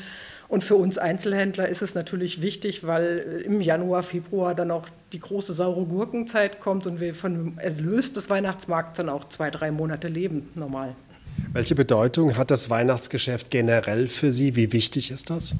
Und 0.50 0.64
für 0.64 0.74
uns 0.74 0.98
Einzelhändler 0.98 1.68
ist 1.68 1.80
es 1.80 1.94
natürlich 1.94 2.42
wichtig, 2.42 2.84
weil 2.84 3.44
im 3.46 3.60
Januar, 3.60 4.02
Februar 4.02 4.56
dann 4.56 4.72
auch 4.72 4.88
die 5.12 5.20
große 5.20 5.54
saure 5.54 5.84
Gurkenzeit 5.84 6.58
kommt 6.58 6.88
und 6.88 7.00
wir 7.00 7.14
von 7.14 7.32
dem 7.32 7.58
Erlös 7.60 8.12
des 8.12 8.28
Weihnachtsmarkts 8.30 8.96
dann 8.96 9.08
auch 9.08 9.28
zwei, 9.28 9.52
drei 9.52 9.70
Monate 9.70 10.08
leben, 10.08 10.48
normal. 10.56 10.96
Welche 11.52 11.76
Bedeutung 11.76 12.36
hat 12.36 12.50
das 12.50 12.68
Weihnachtsgeschäft 12.68 13.52
generell 13.52 14.08
für 14.08 14.32
Sie? 14.32 14.56
Wie 14.56 14.72
wichtig 14.72 15.12
ist 15.12 15.30
das? 15.30 15.54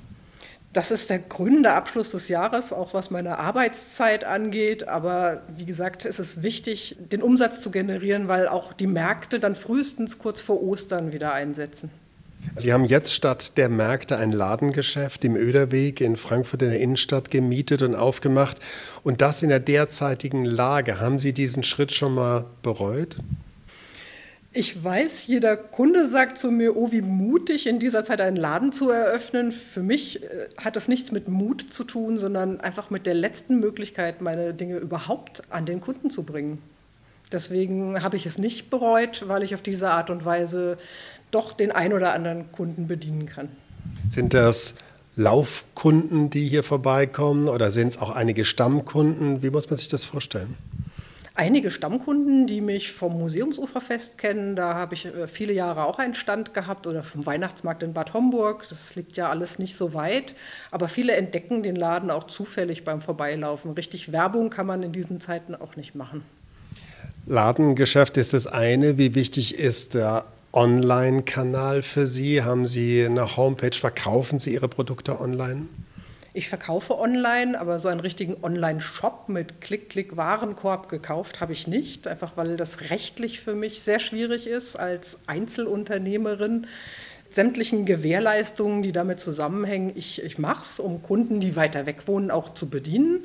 Das 0.73 0.91
ist 0.91 1.09
der 1.09 1.21
gründende 1.21 1.73
Abschluss 1.73 2.11
des 2.11 2.29
Jahres, 2.29 2.73
auch 2.73 2.93
was 2.93 3.13
meine 3.13 3.39
Arbeitszeit 3.39 4.25
angeht. 4.25 4.89
Aber 4.89 5.43
wie 5.57 5.67
gesagt, 5.67 6.05
ist 6.05 6.19
es 6.19 6.43
wichtig, 6.43 6.97
den 6.99 7.23
Umsatz 7.23 7.61
zu 7.61 7.71
generieren, 7.71 8.27
weil 8.27 8.49
auch 8.49 8.73
die 8.73 8.89
Märkte 8.89 9.39
dann 9.39 9.55
frühestens 9.55 10.19
kurz 10.19 10.41
vor 10.41 10.61
Ostern 10.61 11.13
wieder 11.13 11.33
einsetzen. 11.33 11.91
Sie 12.57 12.73
haben 12.73 12.85
jetzt 12.85 13.15
statt 13.15 13.57
der 13.57 13.69
Märkte 13.69 14.17
ein 14.17 14.33
Ladengeschäft 14.33 15.25
im 15.25 15.37
Öderweg 15.37 16.01
in 16.01 16.17
Frankfurt 16.17 16.63
in 16.63 16.71
der 16.71 16.81
Innenstadt 16.81 17.31
gemietet 17.31 17.83
und 17.83 17.95
aufgemacht. 17.95 18.59
Und 19.03 19.21
das 19.21 19.43
in 19.43 19.49
der 19.49 19.61
derzeitigen 19.61 20.45
Lage. 20.45 21.01
Haben 21.01 21.19
Sie 21.19 21.33
diesen 21.33 21.63
Schritt 21.63 21.93
schon 21.93 22.15
mal 22.15 22.47
bereut? 22.63 23.17
Ich 24.53 24.83
weiß, 24.83 25.29
jeder 25.29 25.57
Kunde 25.57 26.09
sagt 26.09 26.37
zu 26.37 26.51
mir, 26.51 26.77
oh, 26.77 26.91
wie 26.91 27.03
mutig, 27.03 27.69
in 27.69 27.79
dieser 27.79 28.05
Zeit 28.05 28.21
einen 28.21 28.37
Laden 28.37 28.73
zu 28.73 28.91
eröffnen. 28.91 29.53
Für 29.53 29.83
mich 29.83 30.25
äh, 30.25 30.49
hat 30.57 30.75
das 30.75 30.89
nichts 30.89 31.13
mit 31.13 31.29
Mut 31.29 31.73
zu 31.73 31.85
tun, 31.85 32.19
sondern 32.19 32.61
einfach 32.61 32.91
mit 32.91 33.07
der 33.07 33.15
letzten 33.15 33.61
Möglichkeit, 33.61 34.21
meine 34.21 34.53
Dinge 34.53 34.79
überhaupt 34.79 35.45
an 35.51 35.67
den 35.67 35.81
Kunden 35.81 36.11
zu 36.11 36.25
bringen. 36.25 36.59
Deswegen 37.31 38.03
habe 38.03 38.17
ich 38.17 38.27
es 38.27 38.39
nicht 38.39 38.71
bereut, 38.71 39.29
weil 39.29 39.45
ich 39.45 39.55
auf 39.55 39.63
diese 39.63 39.91
Art 39.91 40.11
und 40.11 40.25
Weise 40.25 40.79
doch 41.31 41.53
den 41.53 41.73
ein 41.73 41.93
oder 41.93 42.13
anderen 42.13 42.51
Kunden 42.53 42.87
bedienen 42.87 43.27
kann. 43.27 43.49
Sind 44.09 44.35
das 44.35 44.75
Laufkunden, 45.17 46.31
die 46.31 46.49
hier 46.49 46.63
vorbeikommen 46.63 47.49
oder 47.49 47.71
sind 47.71 47.89
es 47.89 47.99
auch 47.99 48.11
einige 48.11 48.45
Stammkunden? 48.45 49.43
Wie 49.43 49.51
muss 49.51 49.69
man 49.69 49.77
sich 49.77 49.89
das 49.89 50.05
vorstellen? 50.05 50.57
Einige 51.35 51.71
Stammkunden, 51.71 52.47
die 52.47 52.61
mich 52.61 52.93
vom 52.93 53.19
Museumsuferfest 53.19 54.19
kennen, 54.19 54.57
da 54.57 54.75
habe 54.75 54.95
ich 54.95 55.07
äh, 55.07 55.27
viele 55.27 55.53
Jahre 55.53 55.85
auch 55.85 55.99
einen 55.99 56.15
Stand 56.15 56.53
gehabt 56.55 56.87
oder 56.87 57.03
vom 57.03 57.25
Weihnachtsmarkt 57.25 57.83
in 57.83 57.95
Bad 57.95 58.13
Homburg. 58.13 58.67
Das 58.69 58.95
liegt 58.95 59.17
ja 59.17 59.31
alles 59.31 59.59
nicht 59.59 59.77
so 59.77 59.95
weit, 59.95 60.35
aber 60.71 60.89
viele 60.89 61.15
entdecken 61.15 61.63
den 61.63 61.77
Laden 61.77 62.11
auch 62.11 62.25
zufällig 62.25 62.85
beim 62.85 63.01
Vorbeilaufen. 63.01 63.73
Richtig 63.73 64.13
Werbung 64.13 64.51
kann 64.51 64.67
man 64.67 64.83
in 64.83 64.93
diesen 64.93 65.21
Zeiten 65.21 65.55
auch 65.55 65.77
nicht 65.77 65.95
machen. 65.95 66.25
Ladengeschäft 67.27 68.17
ist 68.17 68.35
das 68.35 68.47
eine. 68.47 68.99
Wie 68.99 69.15
wichtig 69.15 69.59
ist 69.59 69.95
der 69.95 70.27
Online-Kanal 70.53 71.83
für 71.83 72.07
Sie? 72.07 72.43
Haben 72.43 72.67
Sie 72.67 73.05
eine 73.05 73.37
Homepage? 73.37 73.77
Verkaufen 73.77 74.39
Sie 74.39 74.53
Ihre 74.53 74.69
Produkte 74.69 75.21
online? 75.21 75.67
Ich 76.33 76.49
verkaufe 76.49 76.99
online, 76.99 77.61
aber 77.61 77.79
so 77.79 77.89
einen 77.89 78.01
richtigen 78.01 78.37
Online-Shop 78.43 79.29
mit 79.29 79.61
Klick-Klick-Warenkorb 79.61 80.89
gekauft 80.89 81.41
habe 81.41 81.53
ich 81.53 81.67
nicht, 81.67 82.07
einfach 82.07 82.37
weil 82.37 82.57
das 82.57 82.83
rechtlich 82.83 83.41
für 83.41 83.55
mich 83.55 83.83
sehr 83.83 83.99
schwierig 83.99 84.47
ist 84.47 84.77
als 84.77 85.19
Einzelunternehmerin. 85.27 86.67
Sämtlichen 87.31 87.85
Gewährleistungen, 87.85 88.83
die 88.83 88.93
damit 88.93 89.21
zusammenhängen, 89.21 89.93
ich, 89.97 90.23
ich 90.23 90.39
mache 90.39 90.65
es, 90.65 90.81
um 90.81 91.03
Kunden, 91.03 91.41
die 91.41 91.57
weiter 91.57 91.87
weg 91.87 92.07
wohnen, 92.07 92.31
auch 92.31 92.55
zu 92.55 92.69
bedienen. 92.69 93.25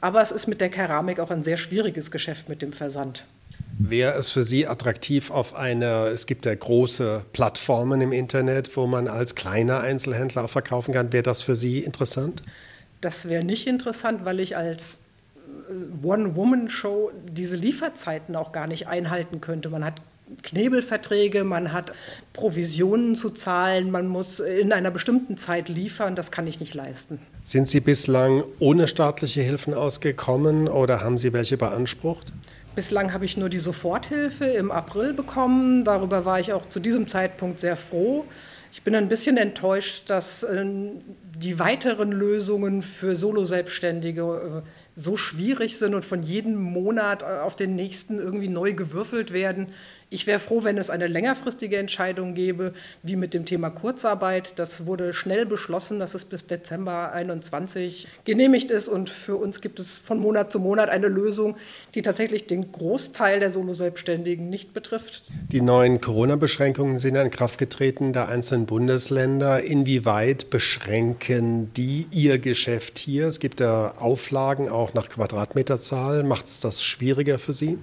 Aber 0.00 0.20
es 0.20 0.30
ist 0.30 0.46
mit 0.46 0.60
der 0.60 0.68
Keramik 0.70 1.20
auch 1.20 1.30
ein 1.30 1.42
sehr 1.42 1.56
schwieriges 1.56 2.10
Geschäft 2.10 2.48
mit 2.48 2.60
dem 2.60 2.72
Versand. 2.72 3.24
Wäre 3.78 4.14
es 4.14 4.30
für 4.30 4.42
Sie 4.42 4.66
attraktiv 4.66 5.30
auf 5.30 5.54
eine, 5.54 6.08
es 6.08 6.26
gibt 6.26 6.46
ja 6.46 6.54
große 6.54 7.24
Plattformen 7.32 8.00
im 8.00 8.12
Internet, 8.12 8.74
wo 8.76 8.86
man 8.86 9.06
als 9.06 9.34
kleiner 9.34 9.80
Einzelhändler 9.80 10.44
auch 10.44 10.50
verkaufen 10.50 10.94
kann. 10.94 11.12
Wäre 11.12 11.22
das 11.22 11.42
für 11.42 11.56
Sie 11.56 11.80
interessant? 11.80 12.42
Das 13.02 13.28
wäre 13.28 13.44
nicht 13.44 13.66
interessant, 13.66 14.24
weil 14.24 14.40
ich 14.40 14.56
als 14.56 14.98
äh, 15.68 16.06
One-Woman-Show 16.06 17.10
diese 17.30 17.56
Lieferzeiten 17.56 18.34
auch 18.34 18.52
gar 18.52 18.66
nicht 18.66 18.88
einhalten 18.88 19.42
könnte. 19.42 19.68
Man 19.68 19.84
hat 19.84 20.00
Knebelverträge, 20.42 21.44
man 21.44 21.72
hat 21.72 21.92
Provisionen 22.32 23.14
zu 23.14 23.30
zahlen, 23.30 23.90
man 23.90 24.08
muss 24.08 24.40
in 24.40 24.72
einer 24.72 24.90
bestimmten 24.90 25.36
Zeit 25.36 25.68
liefern, 25.68 26.16
das 26.16 26.32
kann 26.32 26.46
ich 26.46 26.58
nicht 26.58 26.74
leisten. 26.74 27.20
Sind 27.44 27.68
Sie 27.68 27.80
bislang 27.80 28.42
ohne 28.58 28.88
staatliche 28.88 29.42
Hilfen 29.42 29.72
ausgekommen 29.72 30.66
oder 30.66 31.02
haben 31.02 31.16
Sie 31.16 31.32
welche 31.32 31.56
beansprucht? 31.56 32.32
Bislang 32.76 33.14
habe 33.14 33.24
ich 33.24 33.38
nur 33.38 33.48
die 33.48 33.58
Soforthilfe 33.58 34.44
im 34.44 34.70
April 34.70 35.14
bekommen. 35.14 35.82
Darüber 35.82 36.26
war 36.26 36.38
ich 36.38 36.52
auch 36.52 36.66
zu 36.66 36.78
diesem 36.78 37.08
Zeitpunkt 37.08 37.58
sehr 37.58 37.74
froh. 37.74 38.26
Ich 38.70 38.82
bin 38.82 38.94
ein 38.94 39.08
bisschen 39.08 39.38
enttäuscht, 39.38 40.10
dass 40.10 40.42
äh, 40.42 40.62
die 41.38 41.58
weiteren 41.58 42.12
Lösungen 42.12 42.82
für 42.82 43.16
Solo-Selbstständige 43.16 44.62
äh, 44.62 44.68
so 44.94 45.16
schwierig 45.16 45.78
sind 45.78 45.94
und 45.94 46.04
von 46.04 46.22
jedem 46.22 46.56
Monat 46.60 47.22
äh, 47.22 47.40
auf 47.40 47.56
den 47.56 47.76
nächsten 47.76 48.18
irgendwie 48.18 48.48
neu 48.48 48.74
gewürfelt 48.74 49.32
werden. 49.32 49.68
Ich 50.08 50.28
wäre 50.28 50.38
froh, 50.38 50.62
wenn 50.62 50.78
es 50.78 50.88
eine 50.88 51.08
längerfristige 51.08 51.78
Entscheidung 51.78 52.34
gäbe, 52.34 52.74
wie 53.02 53.16
mit 53.16 53.34
dem 53.34 53.44
Thema 53.44 53.70
Kurzarbeit. 53.70 54.52
Das 54.56 54.86
wurde 54.86 55.12
schnell 55.12 55.46
beschlossen, 55.46 55.98
dass 55.98 56.14
es 56.14 56.24
bis 56.24 56.46
Dezember 56.46 57.12
21 57.12 58.06
genehmigt 58.24 58.70
ist. 58.70 58.88
Und 58.88 59.10
für 59.10 59.34
uns 59.34 59.60
gibt 59.60 59.80
es 59.80 59.98
von 59.98 60.20
Monat 60.20 60.52
zu 60.52 60.60
Monat 60.60 60.90
eine 60.90 61.08
Lösung, 61.08 61.56
die 61.96 62.02
tatsächlich 62.02 62.46
den 62.46 62.70
Großteil 62.70 63.40
der 63.40 63.50
Solo-Selbstständigen 63.50 64.48
nicht 64.48 64.74
betrifft. 64.74 65.24
Die 65.50 65.60
neuen 65.60 66.00
Corona-Beschränkungen 66.00 67.00
sind 67.00 67.16
in 67.16 67.30
Kraft 67.32 67.58
getreten 67.58 68.12
der 68.12 68.28
einzelnen 68.28 68.66
Bundesländer. 68.66 69.64
Inwieweit 69.64 70.50
beschränken 70.50 71.72
die 71.74 72.06
ihr 72.12 72.38
Geschäft 72.38 72.98
hier? 72.98 73.26
Es 73.26 73.40
gibt 73.40 73.58
ja 73.58 73.94
Auflagen 73.98 74.68
auch 74.68 74.94
nach 74.94 75.08
Quadratmeterzahl. 75.08 76.22
Macht 76.22 76.46
es 76.46 76.60
das 76.60 76.80
schwieriger 76.80 77.40
für 77.40 77.52
Sie? 77.52 77.76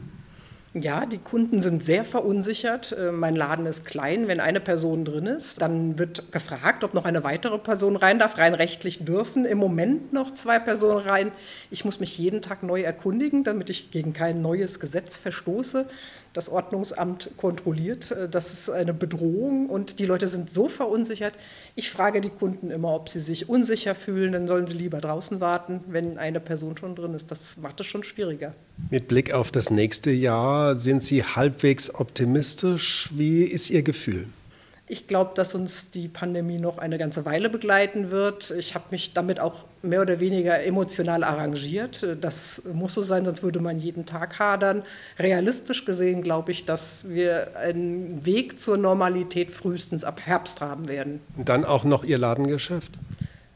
Ja, 0.75 1.05
die 1.05 1.19
Kunden 1.19 1.61
sind 1.61 1.83
sehr 1.83 2.03
verunsichert. 2.03 2.93
Äh, 2.93 3.11
mein 3.11 3.35
Laden 3.35 3.67
ist 3.67 3.85
klein. 3.85 4.27
Wenn 4.27 4.39
eine 4.39 4.59
Person 4.59 5.05
drin 5.05 5.27
ist, 5.27 5.61
dann 5.61 5.99
wird 5.99 6.31
gefragt, 6.31 6.83
ob 6.83 6.95
noch 6.95 7.05
eine 7.05 7.23
weitere 7.23 7.59
Person 7.59 7.95
rein 7.95 8.17
darf. 8.17 8.39
Rein 8.39 8.55
rechtlich 8.55 9.05
dürfen 9.05 9.45
im 9.45 9.59
Moment 9.59 10.13
noch 10.13 10.33
zwei 10.33 10.57
Personen 10.57 11.07
rein. 11.07 11.31
Ich 11.69 11.85
muss 11.85 11.99
mich 11.99 12.17
jeden 12.17 12.41
Tag 12.41 12.63
neu 12.63 12.81
erkundigen, 12.81 13.43
damit 13.43 13.69
ich 13.69 13.91
gegen 13.91 14.13
kein 14.13 14.41
neues 14.41 14.79
Gesetz 14.79 15.15
verstoße 15.15 15.85
das 16.33 16.49
Ordnungsamt 16.49 17.29
kontrolliert. 17.37 18.11
Äh, 18.11 18.27
das 18.27 18.51
ist 18.51 18.69
eine 18.69 18.93
Bedrohung 18.93 19.69
und 19.69 19.99
die 19.99 20.05
Leute 20.05 20.27
sind 20.27 20.51
so 20.51 20.67
verunsichert. 20.67 21.33
Ich 21.75 21.89
frage 21.91 22.19
die 22.19 22.29
Kunden 22.29 22.71
immer, 22.71 22.93
ob 22.93 23.09
sie 23.09 23.19
sich 23.19 23.47
unsicher 23.47 23.95
fühlen, 23.95 24.33
dann 24.33 24.47
sollen 24.47 24.67
sie 24.67 24.73
lieber 24.73 24.99
draußen 24.99 25.39
warten, 25.39 25.81
wenn 25.87 26.17
eine 26.17 26.39
Person 26.39 26.75
schon 26.77 26.95
drin 26.95 27.13
ist. 27.13 27.31
Das 27.31 27.57
macht 27.57 27.79
es 27.79 27.85
schon 27.85 28.03
schwieriger. 28.03 28.53
Mit 28.89 29.07
Blick 29.07 29.33
auf 29.33 29.51
das 29.51 29.69
nächste 29.69 30.11
Jahr 30.11 30.75
sind 30.75 31.03
Sie 31.03 31.23
halbwegs 31.23 31.93
optimistisch. 31.93 33.09
Wie 33.11 33.43
ist 33.43 33.69
Ihr 33.69 33.83
Gefühl? 33.83 34.27
Ich 34.85 35.07
glaube, 35.07 35.31
dass 35.33 35.55
uns 35.55 35.91
die 35.91 36.09
Pandemie 36.09 36.59
noch 36.59 36.77
eine 36.77 36.97
ganze 36.97 37.23
Weile 37.25 37.49
begleiten 37.49 38.11
wird. 38.11 38.51
Ich 38.51 38.75
habe 38.75 38.85
mich 38.91 39.13
damit 39.13 39.39
auch 39.39 39.63
mehr 39.81 40.01
oder 40.01 40.19
weniger 40.19 40.61
emotional 40.63 41.23
arrangiert. 41.23 42.05
Das 42.19 42.61
muss 42.71 42.93
so 42.93 43.01
sein, 43.01 43.23
sonst 43.23 43.43
würde 43.43 43.59
man 43.59 43.79
jeden 43.79 44.05
Tag 44.05 44.39
hadern. 44.39 44.83
Realistisch 45.17 45.85
gesehen 45.85 46.21
glaube 46.21 46.51
ich, 46.51 46.65
dass 46.65 47.07
wir 47.07 47.55
einen 47.57 48.25
Weg 48.25 48.59
zur 48.59 48.77
Normalität 48.77 49.51
frühestens 49.51 50.03
ab 50.03 50.19
Herbst 50.25 50.59
haben 50.59 50.87
werden. 50.87 51.21
Und 51.37 51.47
dann 51.47 51.63
auch 51.63 51.85
noch 51.85 52.03
Ihr 52.03 52.17
Ladengeschäft? 52.17 52.91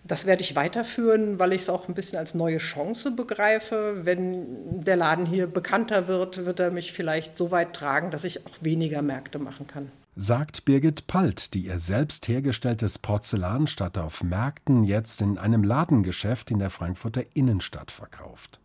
Das 0.08 0.26
werde 0.26 0.42
ich 0.42 0.56
weiterführen, 0.56 1.38
weil 1.38 1.52
ich 1.52 1.64
es 1.64 1.70
auch 1.70 1.90
ein 1.90 1.94
bisschen 1.94 2.18
als 2.18 2.34
neue 2.34 2.60
Chance 2.60 3.12
begreife. 3.12 4.06
Wenn 4.06 4.84
der 4.84 4.96
Laden 4.96 5.26
hier 5.26 5.48
bekannter 5.48 6.08
wird, 6.08 6.46
wird 6.46 6.62
er 6.62 6.72
mich 6.72 6.94
vielleicht 6.94 7.38
so 7.38 7.52
weit 7.52 7.74
tragen, 7.74 8.10
dass 8.10 8.24
ich 8.24 8.46
auch 8.46 8.58
weniger 8.62 9.02
Märkte 9.02 9.38
machen 9.38 9.68
kann. 9.68 9.92
Sagt 10.16 10.66
Birgit 10.66 11.08
Palt, 11.08 11.54
die 11.54 11.66
ihr 11.66 11.78
selbst 11.78 12.28
hergestelltes 12.28 12.98
Porzellan 12.98 13.68
statt 13.68 13.98
auf 13.98 14.24
Märkten 14.24 14.84
jetzt 14.86 15.22
in 15.22 15.38
einem 15.38 15.64
Ladengeschäft 15.64 16.52
in 16.52 16.60
der 16.60 16.70
Frankfurter 16.70 17.24
Innenstadt 17.34 17.92
verkauft. 17.92 18.60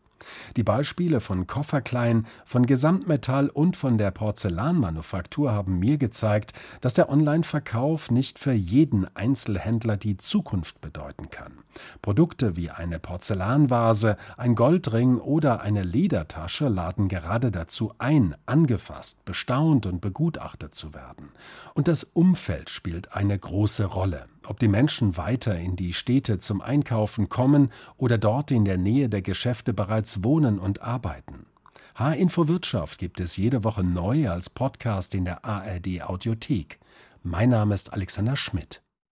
Die 0.56 0.62
Beispiele 0.62 1.20
von 1.20 1.46
Kofferklein, 1.46 2.26
von 2.44 2.66
Gesamtmetall 2.66 3.48
und 3.48 3.76
von 3.76 3.98
der 3.98 4.10
Porzellanmanufaktur 4.10 5.52
haben 5.52 5.78
mir 5.78 5.98
gezeigt, 5.98 6.52
dass 6.80 6.94
der 6.94 7.08
Online-Verkauf 7.08 8.10
nicht 8.10 8.38
für 8.38 8.52
jeden 8.52 9.06
Einzelhändler 9.16 9.96
die 9.96 10.16
Zukunft 10.16 10.80
bedeuten 10.80 11.30
kann. 11.30 11.62
Produkte 12.02 12.56
wie 12.56 12.70
eine 12.70 12.98
Porzellanvase, 12.98 14.16
ein 14.36 14.54
Goldring 14.54 15.18
oder 15.18 15.62
eine 15.62 15.82
Ledertasche 15.82 16.68
laden 16.68 17.08
gerade 17.08 17.50
dazu 17.50 17.92
ein, 17.98 18.34
angefasst, 18.46 19.24
bestaunt 19.24 19.86
und 19.86 20.00
begutachtet 20.00 20.74
zu 20.74 20.94
werden. 20.94 21.30
Und 21.74 21.88
das 21.88 22.04
Umfeld 22.04 22.70
spielt 22.70 23.14
eine 23.14 23.38
große 23.38 23.84
Rolle. 23.84 24.26
Ob 24.46 24.58
die 24.58 24.68
Menschen 24.68 25.16
weiter 25.16 25.58
in 25.58 25.76
die 25.76 25.92
Städte 25.92 26.38
zum 26.38 26.60
Einkaufen 26.60 27.28
kommen 27.28 27.70
oder 27.96 28.18
dort 28.18 28.50
in 28.50 28.64
der 28.64 28.76
Nähe 28.78 29.08
der 29.08 29.22
Geschäfte 29.22 29.72
bereits 29.72 30.24
wohnen 30.24 30.58
und 30.58 30.82
arbeiten. 30.82 31.46
H-Info 31.94 32.48
Wirtschaft 32.48 32.98
gibt 32.98 33.20
es 33.20 33.36
jede 33.36 33.64
Woche 33.64 33.84
neu 33.84 34.28
als 34.28 34.50
Podcast 34.50 35.14
in 35.14 35.24
der 35.24 35.44
ARD 35.44 36.02
Audiothek. 36.02 36.78
Mein 37.22 37.50
Name 37.50 37.74
ist 37.74 37.92
Alexander 37.92 38.36
Schmidt. 38.36 38.81